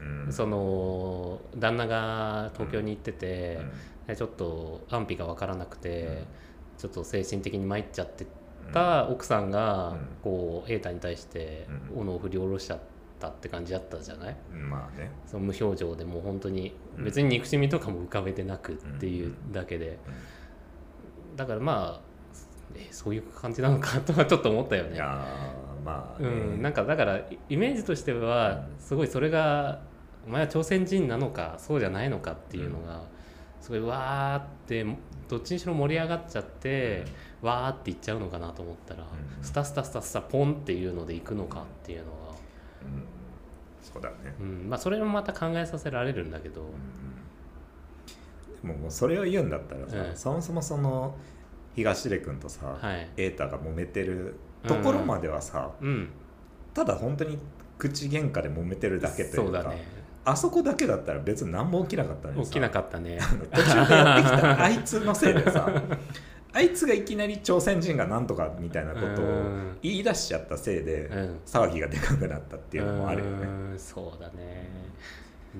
[0.00, 0.24] うん。
[0.26, 6.16] うんその旦那が東京に行っててうん、でちょっと安否が分からなくて、うん。
[6.78, 8.26] ちょっと精神的に参っちゃって
[8.72, 9.98] た奥さんが、うん。
[10.22, 12.00] こう瑛太に対してうん。
[12.00, 12.78] 斧を振り下ろしちゃっ
[13.20, 14.36] たって感じだったじゃない？
[14.52, 17.04] うんまあね、その無表情でもう本当にうん。
[17.04, 19.98] 別に憎しみとかも浮かべてなくっていうだけで、
[21.36, 22.06] だからまあ
[22.74, 24.96] えそういう感じなのかとはちょっと思ったよね。
[24.96, 28.66] いやーまあね、うん、なんかだからイイメージとしてはうん。
[28.78, 29.80] すごいそれが
[30.26, 33.04] お前は朝鮮人なのかそうじゃないのかっていうのが
[33.60, 34.84] すごいわーって
[35.28, 37.04] どっちにしろ盛り上がっちゃって
[37.42, 39.44] わーっていっちゃうのかなと思ったらうん。
[39.44, 42.10] スタスタスタスタポンっていうのでいくのかっていうのが、
[42.82, 43.04] うん。
[43.82, 44.68] そうだね、うん。
[44.68, 46.66] まあ、それもまた考えさせられるんだけど、
[48.62, 50.16] でももうそれを言うんだったらさ、うん。
[50.16, 51.14] そもそもその
[51.74, 53.08] 東出君とさ、はい。
[53.16, 54.36] 瑛太が揉めてる
[54.66, 56.08] ところまではさ、うん、
[56.74, 57.38] ただ本当に
[57.78, 59.84] 口喧嘩で揉めてるだけというかそうだね
[60.26, 63.18] あそこだけだったら別に何も起きなかった起きなかったね。
[63.54, 65.70] 途中でやってきたあいつのせいでさ。
[66.52, 69.78] あいつがいきなり朝鮮人がなんとかみたいなことをうん。
[69.82, 71.40] 言い出しちゃったせいでうん。
[71.46, 73.46] 騒ぎがでかくなったっていうのもあるよね。
[73.46, 74.68] うんそうだね。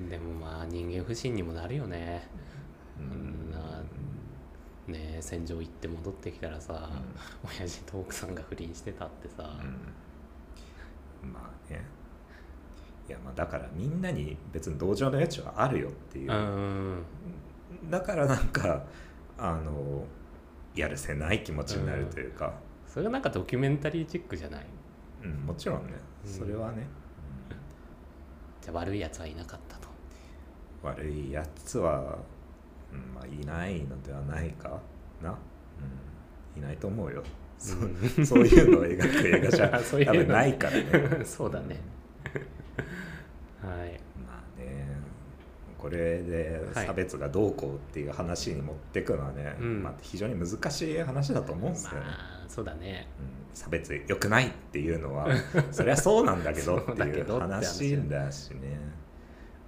[0.09, 2.27] でもまあ人間不信にもなるよね。
[2.99, 3.81] うんな
[4.87, 6.89] ねえ戦場行って戻ってきたらさ、
[7.43, 9.49] 親父と奥さんが不倫してたってさ、
[11.23, 11.31] うん。
[11.31, 11.81] まあね
[13.07, 17.03] いやまあだからみんなに別に同情の余地はあるよっていう、うん。
[17.89, 18.83] だからなんか
[19.37, 20.03] あの
[20.75, 22.53] やるせない気持ちになるというか、
[22.85, 24.65] それがなんかドキュメンタリーチックじゃない？
[25.23, 25.93] うんもちろんね。
[26.25, 26.31] うん。
[26.31, 26.85] それはね、
[28.61, 29.87] じゃあ悪いやつはいなかったと。
[29.87, 29.97] うん
[30.83, 32.17] 悪いやつは、
[32.93, 34.79] うんまあ、いないのではないか
[35.21, 35.31] な、
[36.55, 37.23] うん、いないと思うよ。
[37.57, 37.97] そ,、うん。
[38.21, 39.69] うそういうのを描く映画じゃ
[40.05, 40.73] 多分ないから
[41.17, 41.25] ね。
[41.25, 41.77] そうだね
[43.61, 43.99] はい。
[44.25, 44.97] まあね
[45.77, 49.83] これで差別がどうこうっていう話に持ってくのはね、うん。
[49.83, 53.07] まあ、非常に難しい話だと思うんですよね、まあそうだね。
[53.19, 53.55] うん。
[53.55, 55.27] 差別良くないっていうのは
[55.71, 58.79] そりゃそうなんだけど っていう話話だしね。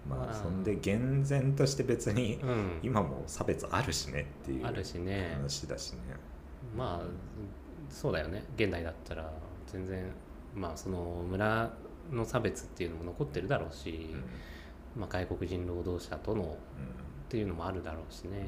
[0.09, 0.31] ままあ。
[0.31, 2.79] あそんで厳然として別にうん。
[2.81, 5.99] 今も差別あるしねっていう話だしね。
[6.75, 7.07] まあ
[7.89, 8.43] そうだよね。
[8.55, 9.31] 現代だったら
[9.67, 10.05] 全然
[10.55, 11.71] まあその村
[12.11, 14.15] の差別っていうのも残ってるだろうし、
[14.95, 16.45] まあ、外国人労働者とのっ
[17.29, 18.47] ていうのもあるだろうしね、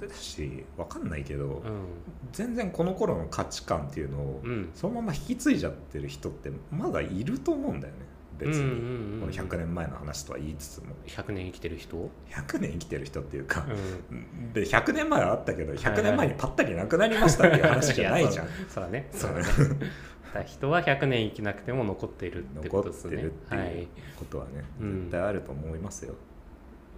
[0.00, 1.08] だし分かん。
[1.08, 1.86] ないけど、うん。
[2.32, 4.70] 全然この頃の価値観っていうのを、うん。
[4.74, 7.80] そのまま引き継いじゃってる人ってまだいると思うん。
[7.80, 8.00] だよね
[8.38, 8.68] 別に、うん。
[8.68, 8.72] うん。
[8.72, 9.12] うん。
[9.14, 9.20] うん。
[9.20, 13.66] この100年前の話とは言いつつも100年生きてる人、うん、100年生きてる人っていうか、
[14.52, 18.48] で100年前はあったけど100年前にパッタリなくなりましたっていう話じゃないじゃん。
[18.68, 19.44] そうだねそうだね
[20.28, 23.16] だから人は100年生きなくても残っているって残っことですね。
[23.16, 25.00] てるってはいいうことはね、うん。
[25.00, 26.14] 絶対あると思いますよ。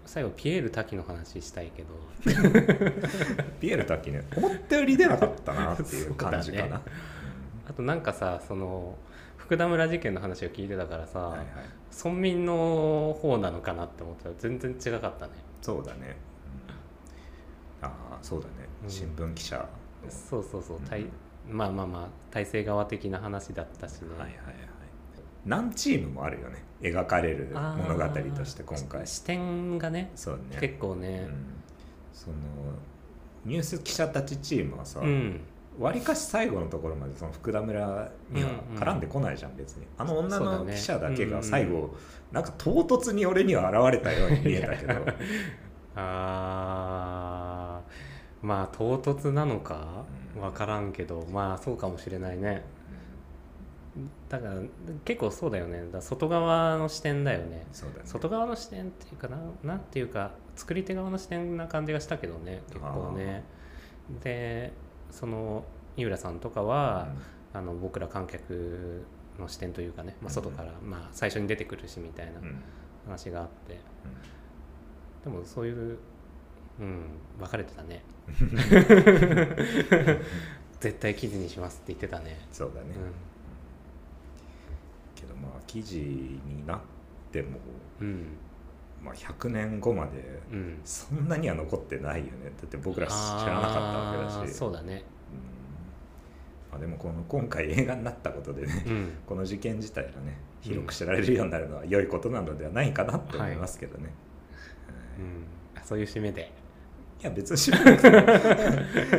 [0.06, 1.88] 最後ピエール滝の話したいけど。
[3.60, 6.82] ピエール滝ね思ったより出なかったなっていう感じかな、ね。
[7.68, 8.96] あとなんかさその
[9.36, 11.46] 福田村事件の話を聞いてたからさ、はいはい
[11.92, 15.32] 村民の方なのかなって思ったら全然違かったね。
[15.60, 16.16] そうだね、
[17.82, 18.52] うんああそうだね。
[18.84, 18.90] うん。
[18.90, 19.66] 新聞記者の、
[20.08, 20.84] そうそうそう、うん。
[20.84, 21.04] 体
[21.48, 24.34] まあまあまあ体制側的な話だったしね、はいはいはい。
[25.44, 26.64] 何チームもあるよね。
[26.80, 29.06] 描かれる物語として今回。
[29.06, 30.58] 視点がねそうね。
[30.60, 31.26] 結構ね。
[31.28, 31.46] うん。
[32.12, 32.36] その
[33.44, 35.40] ニュース記者たちチームはさ、うん、
[35.78, 39.86] わりかし最後のところまでその福田村には絡んでこないじゃん別に。
[39.96, 41.94] あの女の記者だけがうんうん最後、
[42.32, 44.94] なんか唐突に俺には現れたように見えたけど。
[45.96, 48.46] あー。
[48.46, 50.04] まあ唐突なのか？
[50.14, 52.62] うん分からんけどまあそうかもしれないね。
[54.28, 54.54] だから
[55.04, 55.82] 結構そうだよね。
[55.92, 57.46] だ外側の視点だよね。
[57.46, 57.66] ね。
[58.04, 63.42] 外側の視点っていうかななんていうか作り手側の視点な感じがしたけどね結構ね。
[64.22, 64.72] で
[65.10, 65.64] その
[65.96, 67.08] 井浦さんとかは、
[67.52, 69.04] あの僕ら観客
[69.38, 72.46] の視点というかね、まあ、外から、まあ、最初に出てくるしみたいなうん。
[72.46, 72.62] うん
[73.06, 73.80] 話があって、
[75.24, 75.98] でもそういう
[76.80, 77.04] うん
[77.38, 78.02] 分かれてたね。
[80.80, 82.40] 絶対記事にしますって言ってたね。
[82.50, 82.88] そうだね、
[85.16, 86.80] うけどまあ記事になっ
[87.30, 87.52] ても、ん
[88.00, 88.26] うん。
[89.02, 90.80] まあ、100年後までうん。
[90.84, 92.30] そんなには残ってないよね。
[92.44, 94.54] だって僕ら知らなかったわけだし。
[94.54, 95.04] そうだね。
[95.32, 96.72] うん。
[96.72, 99.12] まあ、でもこの今回映画になったことでねうん。
[99.26, 104.14] この事件自体がね広く知られるようになるのは良いことなのではないかなって思いますけどね、はい。
[105.20, 106.52] うん、そういう締めで
[107.20, 108.10] いや別に知らなくて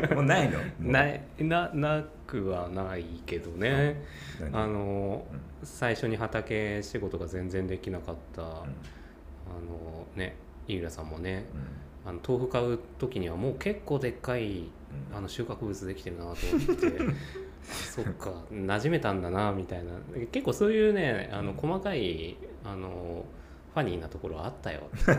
[0.10, 0.16] も。
[0.18, 0.60] もうないの？
[0.80, 1.22] ない。
[1.40, 4.02] ななくはないけどね。
[4.40, 4.64] 何？
[4.64, 5.40] あのうん。
[5.64, 8.48] 最初に畑仕事が全然できなかった、うん。
[8.50, 8.66] あの
[10.16, 10.36] ね
[10.68, 11.46] 井浦さんもね
[12.04, 12.10] うん。
[12.10, 14.62] あの豆腐買う時にはもう結構でっかい
[15.12, 15.16] うん。
[15.16, 17.14] あの収穫物できてるなと思って。
[17.62, 19.92] そっか馴染めたんだなみたいな。
[20.32, 22.36] 結構そういうねあの細かい
[22.66, 23.24] あの
[23.76, 24.82] ファニーなところはあったよ。
[24.92, 25.14] って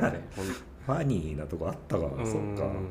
[0.87, 2.27] ファニーなとこあったかうん。
[2.27, 2.38] そっか。
[2.38, 2.87] うん。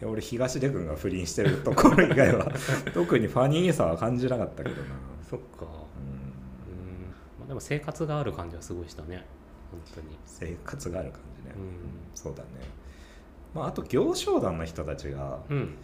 [0.00, 2.52] いや俺東出君が不倫してるところ以外は
[2.92, 4.88] 特にファニーさは感じなかったけどな。
[5.28, 5.46] そっか。
[5.60, 5.66] うん。
[5.66, 5.70] うん、
[7.40, 9.24] まあ、でも生活がある感じはすごいしたね
[9.70, 10.18] 本当に。
[10.26, 11.62] 生活がある感じね、うん。
[12.14, 12.48] そうだね。
[13.54, 15.74] まああと行商団の人たちがうん。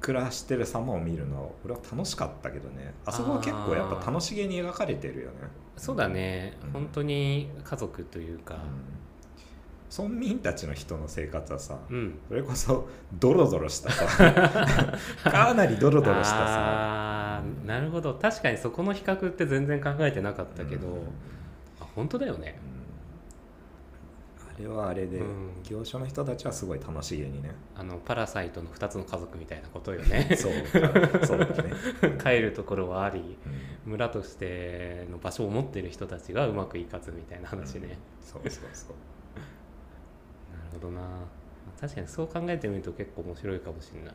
[0.00, 2.94] 暮らしてる様を見るの俺は楽しかったけどね。
[3.04, 5.36] あそこは結構やっぱ楽しげに描かれてるよね。
[5.76, 6.70] そうだね、うん。
[6.70, 8.60] 本当に家族というかうん、
[9.94, 14.98] 村民たちの人の生活はさ、うん、それこそドロドロしたさ。
[15.30, 17.42] かなりドロドロしたさ。
[17.64, 18.14] なるほど。
[18.14, 20.94] 確かにそこの比較って全然考えてなかったけど、うん。
[21.80, 22.58] あ本当だよね。
[24.38, 25.50] あれはあれで、うん。
[25.62, 27.54] 業者の人たちはすごい楽しげにね。
[27.76, 30.28] あのパラサイトの2つの家族みたいなことよね。
[30.36, 30.52] そう。
[31.24, 31.72] そうだね、
[32.22, 33.38] 帰るところはあり
[33.86, 33.92] うん。
[33.92, 38.96] 村としての場所を持ってる人たちがうまくいかずみたいな話ね、そうそうそう
[40.80, 41.00] ほどな。
[41.80, 44.14] 確かにそう考えてみると結構面白いかもしれない。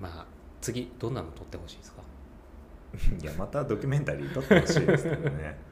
[0.00, 0.26] まあ
[0.60, 2.02] 次どんなの撮ってほしいですか？
[3.22, 5.69] いやまたドキュメンタリー撮ってほしいですけどね、うん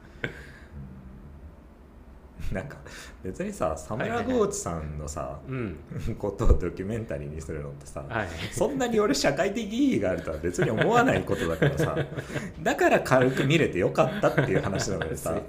[2.53, 2.77] なんか
[3.23, 5.77] 別にさサムラゴーチさんのさ、うん。
[6.17, 8.27] ことをドキュメンタリーにするのってさ、はい。
[8.51, 11.97] そんなに俺社会的意義があるとは別に思わないことだからさ
[12.61, 15.39] だから軽く見れてよかったっていう話なのでさ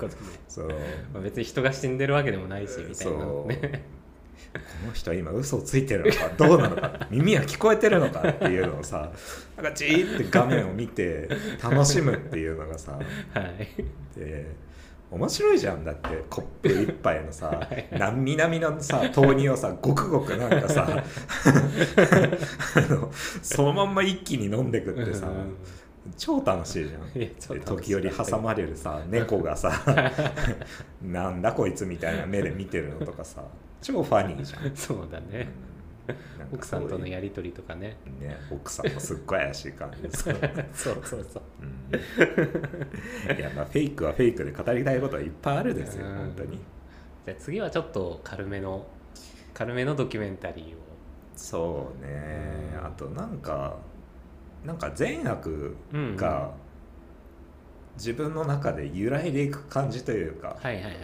[0.49, 0.69] そう
[1.13, 4.01] まあ、別に人が死んでるわけでもないしみたいなね。
[4.53, 4.59] こ
[4.89, 9.13] の人は今嘘をついてるのかどうなのか耳は聞こえてるのかっていうのをさ
[9.57, 11.29] なんかじーって画面を見て
[11.63, 14.19] 楽しむっていうのがさはい。
[14.19, 14.47] で
[15.11, 15.85] 面白いじゃん。
[15.85, 17.89] だってコップ一杯のさ はい。
[17.93, 20.87] 並々のさ豆乳をさごくごくなんかさ
[22.77, 23.11] あの
[23.43, 25.57] そのまんま一気に飲んでくってさうん
[26.17, 27.61] 超楽しいじゃん。
[27.61, 29.73] 時折挟まれるさ猫がさ
[31.03, 33.43] なんだこいつみたいな目で見てるのとかさ
[33.83, 34.75] 超ファニーじゃん。
[34.75, 35.27] そうだね。
[35.39, 35.51] なんか
[36.53, 37.97] 奥さんとのやりり取りとかね。
[38.21, 40.35] ね奥さんもすっごい怪しい感じ そう
[40.75, 41.43] そうそう。
[41.63, 43.39] うん。
[43.39, 46.17] いやまあフェイクはフェイクで語りたいことはいっぱいあるですようん。
[46.17, 46.59] 本当に。
[47.27, 48.87] じゃあ次はちょっと軽めの
[49.55, 50.79] 軽めのドキュメンタリーを。
[51.37, 52.73] そうね。
[52.79, 52.87] うん。
[52.87, 53.79] あとなんか
[54.65, 56.17] なんか善悪うん。
[56.17, 56.53] が
[57.97, 60.57] 自分の中で揺らいでいく感じというか、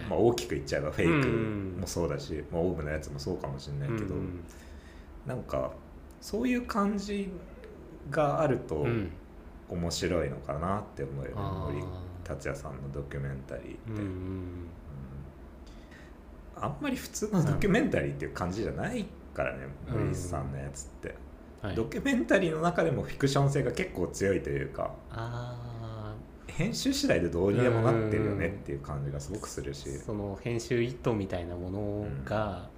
[0.09, 1.75] まあ、大きく言っちゃえばフェイうん。
[1.75, 4.41] クもそうだし、まあ、オウムのやつもそうかもしれないけど、うん
[5.27, 5.73] なんか
[6.21, 7.31] そういう感じ
[8.11, 8.87] があるとうん。
[8.87, 9.13] うん
[9.69, 11.73] 面白いのかなって思うよね、あー。
[11.73, 11.85] 森
[12.23, 14.69] 達也さんのドキュメンタリーって、うんうん
[16.59, 19.05] あんまり普通のドキュメンタリーっていう感じじゃない
[19.35, 20.05] からね、うん。
[20.05, 21.15] 森さんのやつって、
[21.61, 26.15] はい、ドキュメンタリーの中でもフィクション性が結構強いというかあ
[26.47, 32.71] 編集次第でどうにでもなってるよねっていう感じがすごくするし、ーその編集意図みたいなものが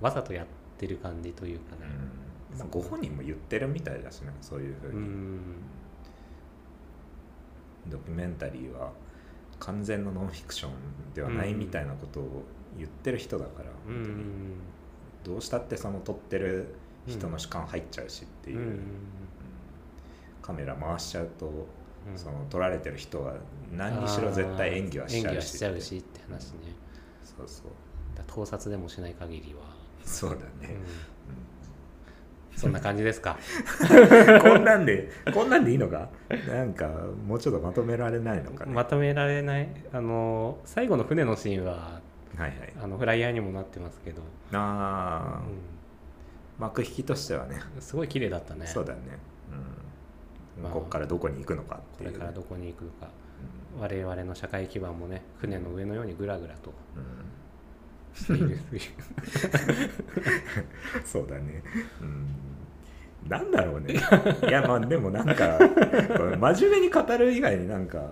[0.00, 0.52] わざとやって
[0.86, 1.82] る感じというかね。
[2.52, 2.58] うん。
[2.58, 5.40] まあご本人も言ってるみたいだしねそういうふううに、ん。
[7.88, 8.92] ドキュメンタリーは
[9.60, 10.72] 完全のノンフィクション
[11.14, 12.44] ではないみたいなことを
[12.76, 13.94] 言ってる人だから、うん。
[13.94, 14.16] 本当に。
[15.24, 16.74] どうしたってその撮ってる
[17.06, 18.78] 人の主観入っちゃうしっていう、
[20.42, 22.18] カメラ回しちゃうと、うん。
[22.18, 23.34] その撮られてる人は
[23.72, 26.58] 何にしろ絶対演技はしちゃうし演技はしちゃうしって話ね、
[27.24, 27.66] そうそう。
[28.26, 29.73] 盗撮でもしない限りは、
[30.04, 30.76] そうだうね、ん。
[32.56, 33.36] そんな感じですか？
[34.42, 36.08] こんなんでこんなんでいいのか？
[36.48, 36.88] なんか
[37.26, 39.68] もうちょっとまとめられないのかね、まとめられない？
[39.92, 42.00] あの最後の船のシーンは
[42.36, 42.72] はいはい。
[42.82, 45.42] あのフライヤーにもなってますけど、ああ、
[46.58, 47.56] う幕引きとしてはね。
[47.56, 48.66] んすごい綺麗だったね。
[48.66, 49.00] そうだね、
[50.56, 50.62] うん。
[50.64, 50.72] まあ。
[50.72, 52.10] ここからどこに行くのかっていう。
[52.10, 53.08] これからどこに行くのか。
[53.76, 53.80] うん。
[53.82, 56.72] 我々の社会基盤もね船の上のようにぐらぐらと。
[56.96, 57.02] うん
[61.04, 61.62] そうだね。
[62.00, 62.26] うん。
[63.28, 63.94] なんだろうね。
[63.94, 65.58] いや、まあでもなんか、
[66.38, 68.10] 真面目に語る以外になんか、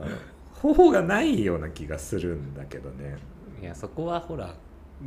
[0.53, 3.17] 方法がないような気がするんだけどね。
[3.61, 4.57] いやそこはほら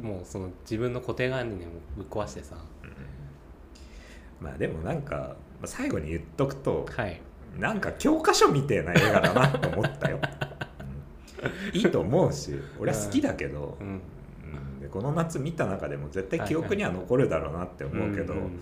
[0.01, 2.55] もうその自分の固定概念をぶっ壊してさ
[4.39, 7.21] まあでもなんか、まあ最後に言っとくと、はい
[7.57, 10.19] なんか教科書みたいな映画だなと思ったよ。
[10.19, 14.01] うんいいと思うし、俺は好きだけど、うんうん
[14.86, 18.59] でこの夏見た中でも絶対記憶には残るだろうなって思うけど、んん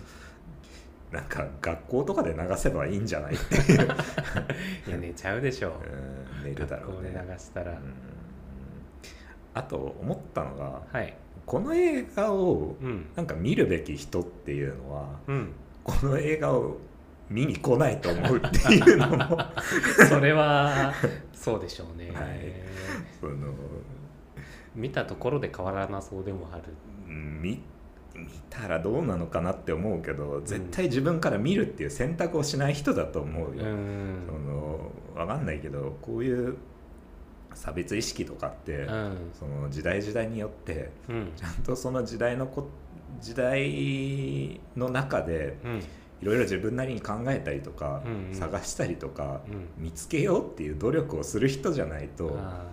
[1.12, 3.80] なんか学校とかで流せばいいんじゃないっていう、
[4.88, 5.74] いや寝ちゃうでしょ
[6.42, 6.42] う。
[6.42, 7.10] ん寝るだろうね。
[7.30, 7.78] 流したら、うん。
[9.54, 11.14] あと思ったのがはい。
[11.46, 13.06] この映画をうん。
[13.16, 15.52] なんか見るべき人っていうのはうん。
[15.84, 16.78] この映画を
[17.30, 19.38] 見に来ないと思うっていうのも。
[20.08, 20.94] それは
[21.34, 22.54] そうでしょうね、はい。
[23.20, 23.54] その
[24.76, 26.64] 見たところで変わらなそうでもある。
[27.08, 27.62] うん見
[28.16, 33.64] 見たらどうなのかなって思うけど絶対自分から見るっていう選択をしない人だと思ううよ。
[33.64, 34.28] ん。
[34.28, 36.58] その分かんないけどこういう
[37.56, 39.18] 差別意識とかって、うん。
[39.34, 41.32] その時代時代によってうん。
[41.36, 42.68] ちゃんとその時代のこ
[43.20, 45.84] 時代の中でうん。
[46.22, 52.64] いろいろ自分なりに考えたりとか、うんうん探したりとか、うん見つけようっていう努力をする人じゃないとあ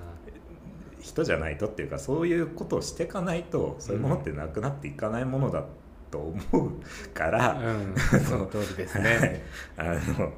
[1.01, 5.64] 人じゃないとっていうかそういうことをしていかないとそういうものってなくなっていかないものだ
[6.11, 6.18] と
[6.53, 6.72] 思う
[7.14, 8.20] から、ーうん。
[8.24, 9.44] その通りですね。
[9.76, 9.88] はい。
[9.88, 10.32] あの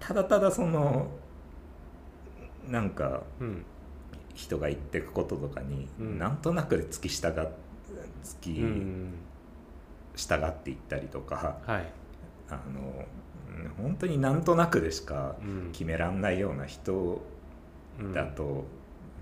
[0.00, 1.08] ただただその
[2.68, 3.64] なんかうん。
[4.34, 6.18] 人が言ってくこととかに、うん。
[6.18, 7.48] なんとなくで付き従っ
[8.22, 9.14] 付きうん。
[10.14, 11.92] 従っていったりとか、はい。
[12.48, 13.04] あの
[13.48, 15.70] うん本当になんとなくでしかうん。
[15.72, 17.20] 決めらんないような人
[17.98, 18.12] うん。
[18.12, 18.64] だと、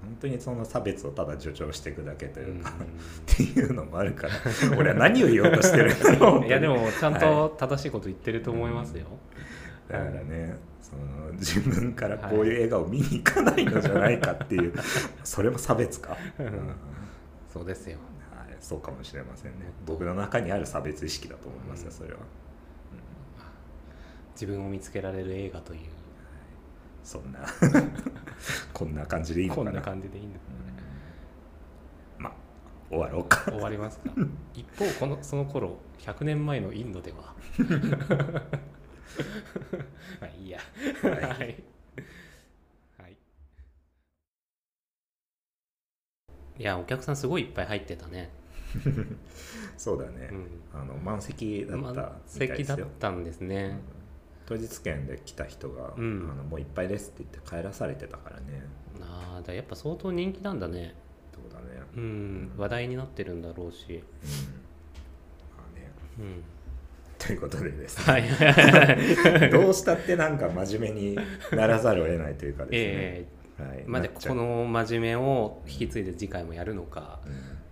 [0.06, 4.32] 本当にその差別をただ助長していくだけというか、うっていうのもあるから
[4.78, 6.40] 俺は何を言おうとしてるんだろう。
[6.40, 9.06] んいやでもちゃんはと正しいこと言ってると思いますよ、
[9.88, 14.72] だからねその自分からこういう映画を見に行かないのじゃないかっていう、
[15.24, 16.46] それも差別か、うん。
[16.46, 16.52] うん。
[16.52, 16.76] はい、
[17.52, 17.98] そうですよ。
[18.60, 19.72] そうかもしれませんね。
[19.84, 21.92] 僕の中にある差別意識だと思いますようん。
[21.94, 22.18] それは、
[24.34, 25.80] 自分を見つけられる映画という
[27.06, 27.38] そんな。
[28.74, 29.70] こんな感じでいいのかな。
[29.70, 30.40] こんな感じでいいんだ。
[32.18, 32.24] うん。
[32.24, 32.32] まあ
[32.90, 33.44] 終わろうか。
[33.44, 34.10] 終わりますか。
[34.54, 37.36] 一方このその頃100年前のインドでは。
[40.20, 40.58] まあいいや。
[41.02, 41.20] ははい。
[41.20, 41.62] い、
[43.00, 43.16] はい、
[46.58, 48.30] いやお客さんすごいいっぱい入ってたね、
[49.76, 50.48] そうだね、うん。
[50.74, 53.78] あの満席だったみたい席だったんですね。
[53.90, 53.95] うん
[54.46, 56.28] 当日券で来た人が、うん。
[56.32, 58.64] あのもういっぱいですって言って帰らされてたからね。
[59.00, 60.94] ああやっぱ相当人気なんだね。
[61.34, 61.82] そうだね。
[61.96, 62.52] うん。
[62.56, 63.98] 話題になってるんだろうし、うん。
[65.56, 65.90] まあね。
[66.18, 66.44] うん、
[67.18, 68.04] ということでですね。
[68.04, 69.50] はい。
[69.50, 71.18] どうしたってなんか真面目に
[71.52, 73.26] ならざるを得ないというかですね、え
[73.58, 73.62] え。
[73.62, 73.84] はい。
[73.86, 77.20] まあ、この真面目を引き継いで次回もやるのか、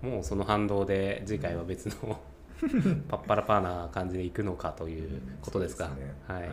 [0.03, 0.11] うん。
[0.11, 2.21] もうその反動で次回は別の
[3.09, 5.87] パッパラパーな感じでいくのかということですか。
[5.87, 6.15] そうね。
[6.27, 6.49] はい、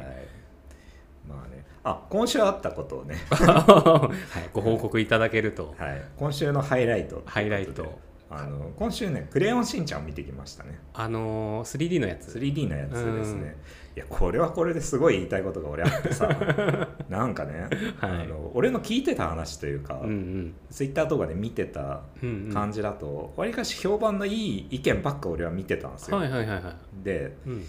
[1.28, 1.66] まあね。
[1.84, 4.12] あ今週あったことをね、 は
[4.46, 7.98] い、ご報告いただけると、はい、今週のハイライトハイライト
[8.34, 10.80] あの今週ね「クレヨンしんちゃん」を見てきましたね。
[10.94, 12.38] あのー 3D のやつ。
[12.38, 13.58] 3D のやつですね、
[13.94, 16.30] いやこれはこれですごい言いたいことが俺あってさ。
[17.10, 17.68] なんかね、
[17.98, 18.12] はい。
[18.12, 20.56] あの俺の聞いてた話というか、うんうん。
[20.70, 22.54] ツイッターとかで見てたうんうん。
[22.54, 26.70] 感じだとわり、かし評判のいい意見ばっか俺は見てたんですよ、はいはいはいは
[27.02, 27.66] い、で、うん、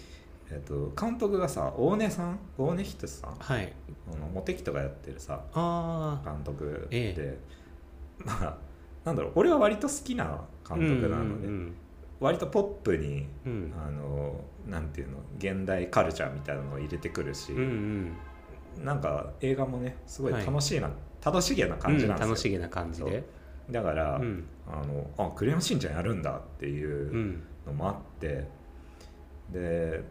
[0.52, 2.38] えっと、監督がさ大根さん？
[2.56, 3.34] 大根仁さん？
[3.36, 3.72] はい。
[4.14, 5.40] あのモテキとかやってるさ
[6.24, 7.38] 監督で、え。
[8.24, 8.56] まあ
[9.04, 11.74] なんだろう俺は割と好きな監督なので、うん
[12.20, 13.52] 割とポップにうん。
[13.52, 18.14] うんあのなんていうの現代カルチャーみたいなのを入れてくるし、うん
[18.78, 18.84] うん。
[18.84, 20.46] なんか映画もねすごいはい。
[20.46, 20.88] 楽しいな、
[21.24, 23.24] 楽しげな感じなんですよ、うん楽しげな感じで。
[23.72, 24.44] だから、うん。
[24.68, 27.42] あのあクレヨンしんちゃんやるんだっていううん。
[27.66, 28.46] のもあって、
[29.50, 30.04] で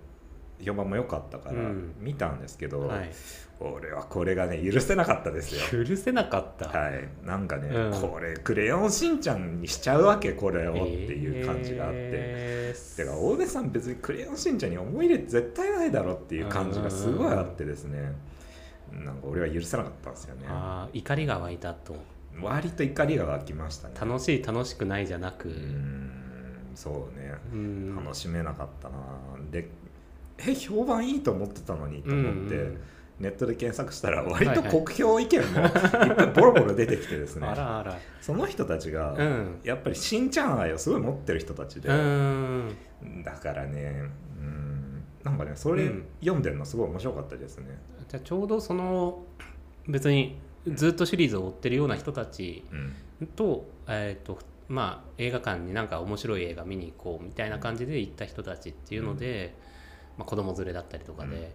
[0.64, 1.93] 評判も良かったからうん。
[1.99, 3.12] 見たんですけど、はい。
[3.59, 5.86] 俺はこれがね許せなかったですよ。
[5.86, 7.07] 許せなかった、はい。
[7.24, 8.01] なんかね、うん。
[8.01, 18.14] これクレヨンしんちゃんにしちゃうわけこれをっていう感じがあって、えーてか大根さん別にクレヨンしんちゃんに思い入れ絶対ないだろっていう感じがすごいあってですね。
[18.91, 20.45] なんか俺は許せなかったんですよね。
[20.47, 21.95] あー怒りが湧いたと。
[22.41, 23.95] 割と怒りが湧きましたね。
[23.99, 25.49] 楽しい楽しくないじゃなく。
[25.49, 26.12] うーん
[26.76, 27.34] そうね。
[27.53, 27.95] うん。
[27.95, 28.95] 楽しめなかったな。
[29.51, 29.70] で
[30.48, 32.82] え評判いいと思ってたのにと思って、うんうん。
[33.20, 35.72] ネットで検索したら割と酷評意見もいっ
[36.16, 38.00] ぱいボロボロ出てきてですね、 あらあら。
[38.20, 39.60] その人たちが、うん。
[39.64, 42.76] やっぱりしんちゃん愛をすごい持ってる人たちで、うん。
[43.24, 47.78] だからねうんなんかねそれうん読んでるのすごい面白かったですね、
[48.08, 49.24] じゃあちょうどその
[49.88, 53.28] 別にずっとシリーズを追ってるような人たちうん。
[53.36, 59.54] と,、えーとまあ、映画館になんか面白い映画見に行こうみたいな感じで行った人たちっていうので、
[60.18, 61.51] まあ、子供連れだったりとかで、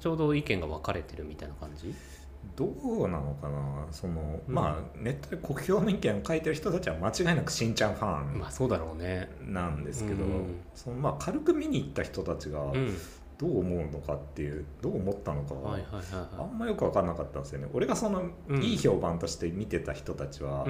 [0.00, 1.94] ちょうど意見が分かれてるみたいな感じ？
[2.56, 3.86] どうなのかな？
[3.90, 4.54] その、うん。
[4.54, 9.28] まあネットで酷評の意見を書いてる人たちは間違いなくしんちゃんファンまあそうだろうね。
[9.40, 10.60] なんですけど、うん。
[10.74, 12.96] そのまあ軽く見に行った人たちがうん。
[13.38, 15.78] どう思うのかっていうどう思ったのかは、
[16.12, 17.68] あはんまよく分かんなかったんですよね。
[17.72, 18.62] 俺がその、うん。
[18.64, 20.66] いい評判として見てた人たちは、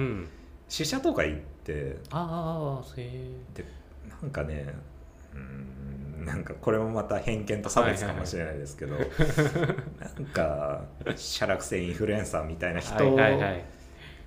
[0.67, 3.65] 試写とか行ってああで
[4.21, 4.71] なんかね
[5.33, 5.39] うー
[6.23, 9.05] んなんかこれもまた偏見と差別かもしれないですけど、なん
[10.27, 10.83] か
[11.15, 13.65] シャラクセインフルエンサーみたいな人はいはいはい。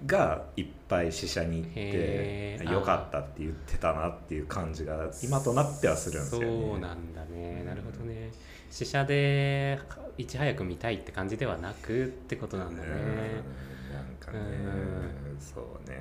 [0.04, 6.46] がいっぱい試写に行ってよかったって言ってたなっていう感じが今となってはするんですよね。
[6.70, 7.62] そうなんだね。
[7.64, 8.32] なるほどね。
[8.70, 9.78] 試写で
[10.18, 12.88] いち早く見たいって感じではなくってことなんだね。
[12.88, 15.96] うんなんかねうそうね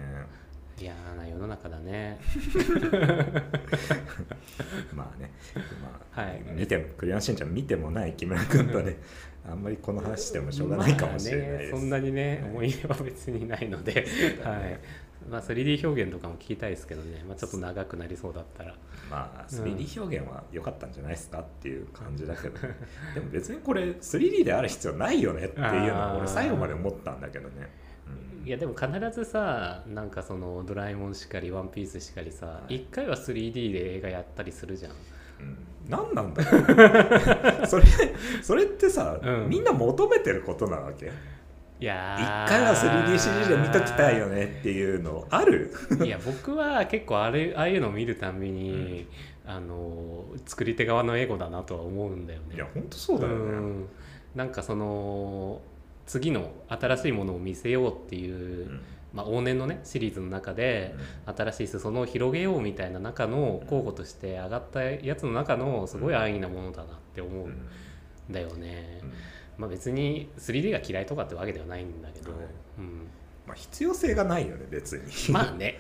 [0.82, 2.20] 嫌な世の中だね。
[4.94, 5.32] まあね、
[5.82, 6.42] まあはい。
[6.56, 8.98] 見てもクレヨンしんちゃん見てもない木村君とね
[9.48, 11.72] あんまりこの話してもしょうがないかもしれないです。
[11.74, 12.70] まあね、そんなにね思い。
[12.70, 14.06] 入れは別にないので、
[14.44, 14.80] はい。
[15.30, 18.76] まあ、3D 表現とかも聞きたいですけどね、まあ、ちょっと長くなりそうだったら。
[19.10, 22.58] まあうん 3D 表現は良かったんじゃないですかっていう感じだけど、
[23.14, 27.70] でも別にこれ 3D である必要ないよねっていうのは俺最後まで思ったんだけどね。
[28.42, 32.76] うんいやでも必ずさなんかその「ドラえもん」しかり「ワンピースしかりさはい。
[32.76, 34.92] 一回は 3D で映画やったりするじゃん。
[34.92, 34.96] う
[35.44, 35.58] ん。
[35.90, 37.84] 何なんだろう それ
[38.42, 39.50] それってさ、うん。
[39.50, 41.12] みんな求めてることなわけ？
[41.80, 45.74] いや一ー回は 3DCG で見ときたいよねっていうのある？
[46.04, 49.08] いや僕は結構あれああいうのを見るたびに、
[49.46, 52.56] あの作り手側のエゴだなとは思うんだよね。
[52.56, 53.86] いや本当そうだよね、ん。
[54.36, 55.60] なんかその
[56.12, 58.82] 次の新しいものを見せようっていう、うん。
[59.14, 60.94] まあ、往年のねシリーズの中で、
[61.26, 67.58] 新しい裾野を広げようみたいな中の候補として上がったやつの中のすごい安易なものだなって思ううんん
[68.30, 69.14] だよね、うん。
[69.58, 72.42] まあ、別に 3D が嫌いとかってわけではないんだけど、はい。
[72.80, 73.08] うん、
[73.48, 75.04] まあ、必要性がないよね別に。
[75.32, 75.80] まあね。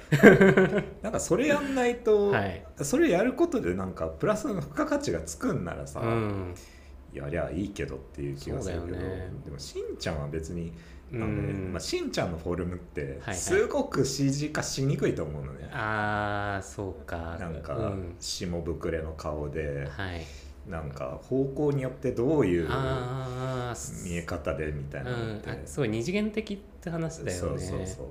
[1.04, 2.66] なんかそれやんないと、はい。
[2.84, 6.56] それやることでなんかプラスの付加価値がつくんならさ、うん
[7.14, 9.32] やりゃいいけどっていう気がするけど、ね。
[9.46, 10.74] でもしんちゃんは別に
[11.12, 13.36] うなんかねんまあ、しんちゃんのフォルムってはい。
[13.36, 17.38] すごく CG 化しにくいと思うのね、ああそうか。
[17.40, 18.16] なんかうん。
[18.20, 20.22] 下膨れの顔で、はい。
[20.70, 27.60] なんか方向によってどういうああ見え方でみたいなのって、うん、あすごい二次元的って話だよね。
[27.60, 28.06] そうそうそう。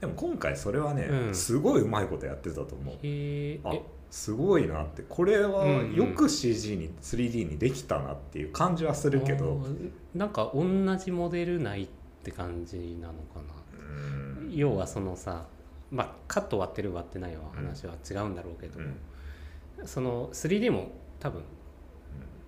[0.00, 1.34] でも今回それはね、うん。
[1.34, 2.94] すごいうまいことやってたと思う。
[2.94, 5.02] あへえすごいなって。
[5.02, 5.94] これはうんうん。
[5.94, 11.88] よく CG に 3D にできたなっていう感じはするけど、あーなんか同じモデルないっ
[12.22, 13.54] て感じなのかな。
[14.40, 14.52] うん。
[14.54, 15.46] 要はそのさ
[15.90, 18.96] まあカット割ってる割ってないは話は違うんだろうけど、うん。
[19.84, 21.42] その 3D も多分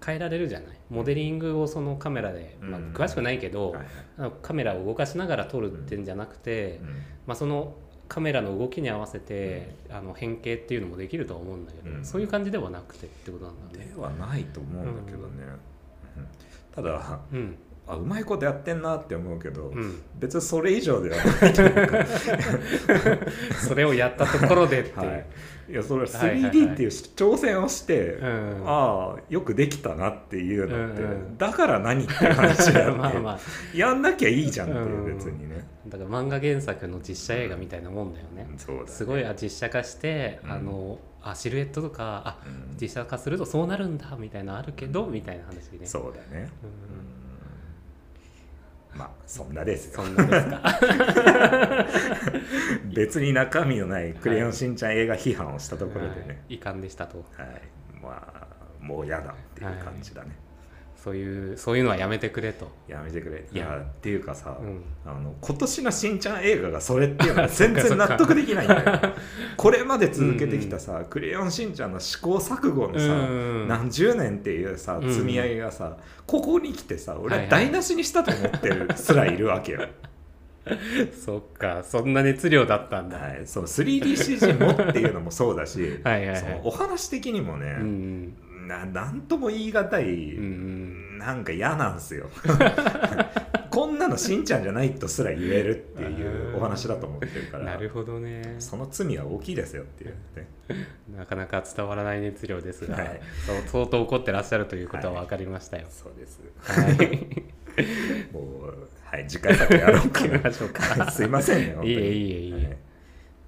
[0.04, 0.78] 変えられるじゃない？
[0.90, 3.74] モデリングをそのカメラで、まあ、うん詳しくないけど、
[4.42, 6.88] カメラを動かしながら撮るってんじゃなくて、うん。
[7.26, 7.74] まあ、その
[8.09, 12.04] カメラの動きに合わせて、あの変形っていうのもできるとは思うんだけど、うん。
[12.04, 13.86] そういう感じではなくてってことなんだね。
[13.94, 15.44] ではないと思うんだけどね、
[16.16, 16.26] うん。
[16.74, 17.56] ただうん
[17.89, 22.05] あうまいことやってんなって思うけど、うん、別にそれ以上ではないというか。
[23.66, 25.26] それをやったところでっていう、はい、
[25.70, 26.53] いやそれはいはいはい。
[26.53, 28.62] 3D っていう挑戦をして、うん。
[28.66, 31.39] ああよくできたなっていうのって、うんうん。
[31.39, 33.39] だから何って話であって まあまあ。
[33.74, 35.16] やんなきゃいいじゃんっていう、うん。
[35.16, 35.66] 別にね。
[35.86, 38.89] だから漫画原作の実写映画みたいなもんだよね、そうだね。
[38.89, 40.51] すごいあ実写化して、うん。
[40.53, 42.76] あのあシルエットとかあうん。
[42.78, 45.86] 実写化するとそうなるんだみたいなのあるけど、みたいな話でね。
[45.86, 46.68] そうだね、うん。
[46.68, 47.17] うん
[48.95, 50.03] まあそんなですよ。
[52.95, 56.55] 別に中身のない「クレヨンしんちゃん」映画批判をしたところでね、はい。
[56.57, 57.18] 遺憾でしたと。
[57.18, 57.62] はい。
[58.03, 58.47] まあ
[58.80, 60.30] もう嫌だっていう感じだね、
[61.03, 63.46] そういうそういうのはやめてくれと、やめてくれ。
[63.53, 63.76] いや。
[63.76, 64.82] うんっていうかさ、うん。
[65.07, 69.14] あの今年のしんちゃん映画がそれっていうのは 全然納得できないんだよ。
[69.57, 73.09] これまで続けてきたさ「クレヨンしんちゃん」の試行錯誤のさ、う
[73.64, 75.96] ん何十年っていうさうん積み上げがさ、
[76.26, 77.66] ここに来てさ俺はいははい。
[77.66, 79.86] 台無しにしたと思ってるすらいるわけよ、
[81.24, 86.36] そっかそんな熱量だったんだ、はい、そう 3DCG もっていうのもそうだしはいはいはい。
[86.36, 88.34] そのお話的にもね、うん
[88.68, 90.36] ななんとも言い難い、
[91.18, 92.28] なんか嫌なんすよ。
[93.70, 98.56] こんなのしんちゃんじゃないとすら言えるっていうお話だと思ってるからなるほどね。
[98.58, 100.48] その罪は大きいですよっていうね
[101.16, 103.20] なかなか伝わらない熱量ですが、はい。
[103.66, 105.86] 相当怒ってらっしゃるということは分かりましたよ。
[105.90, 106.40] そうです。
[106.60, 110.96] はい、もうはい次回作やろうかましょうか。
[110.96, 111.92] な すいませんね本当に。
[111.92, 112.54] いいえいいえいいえ。
[112.54, 112.76] はい。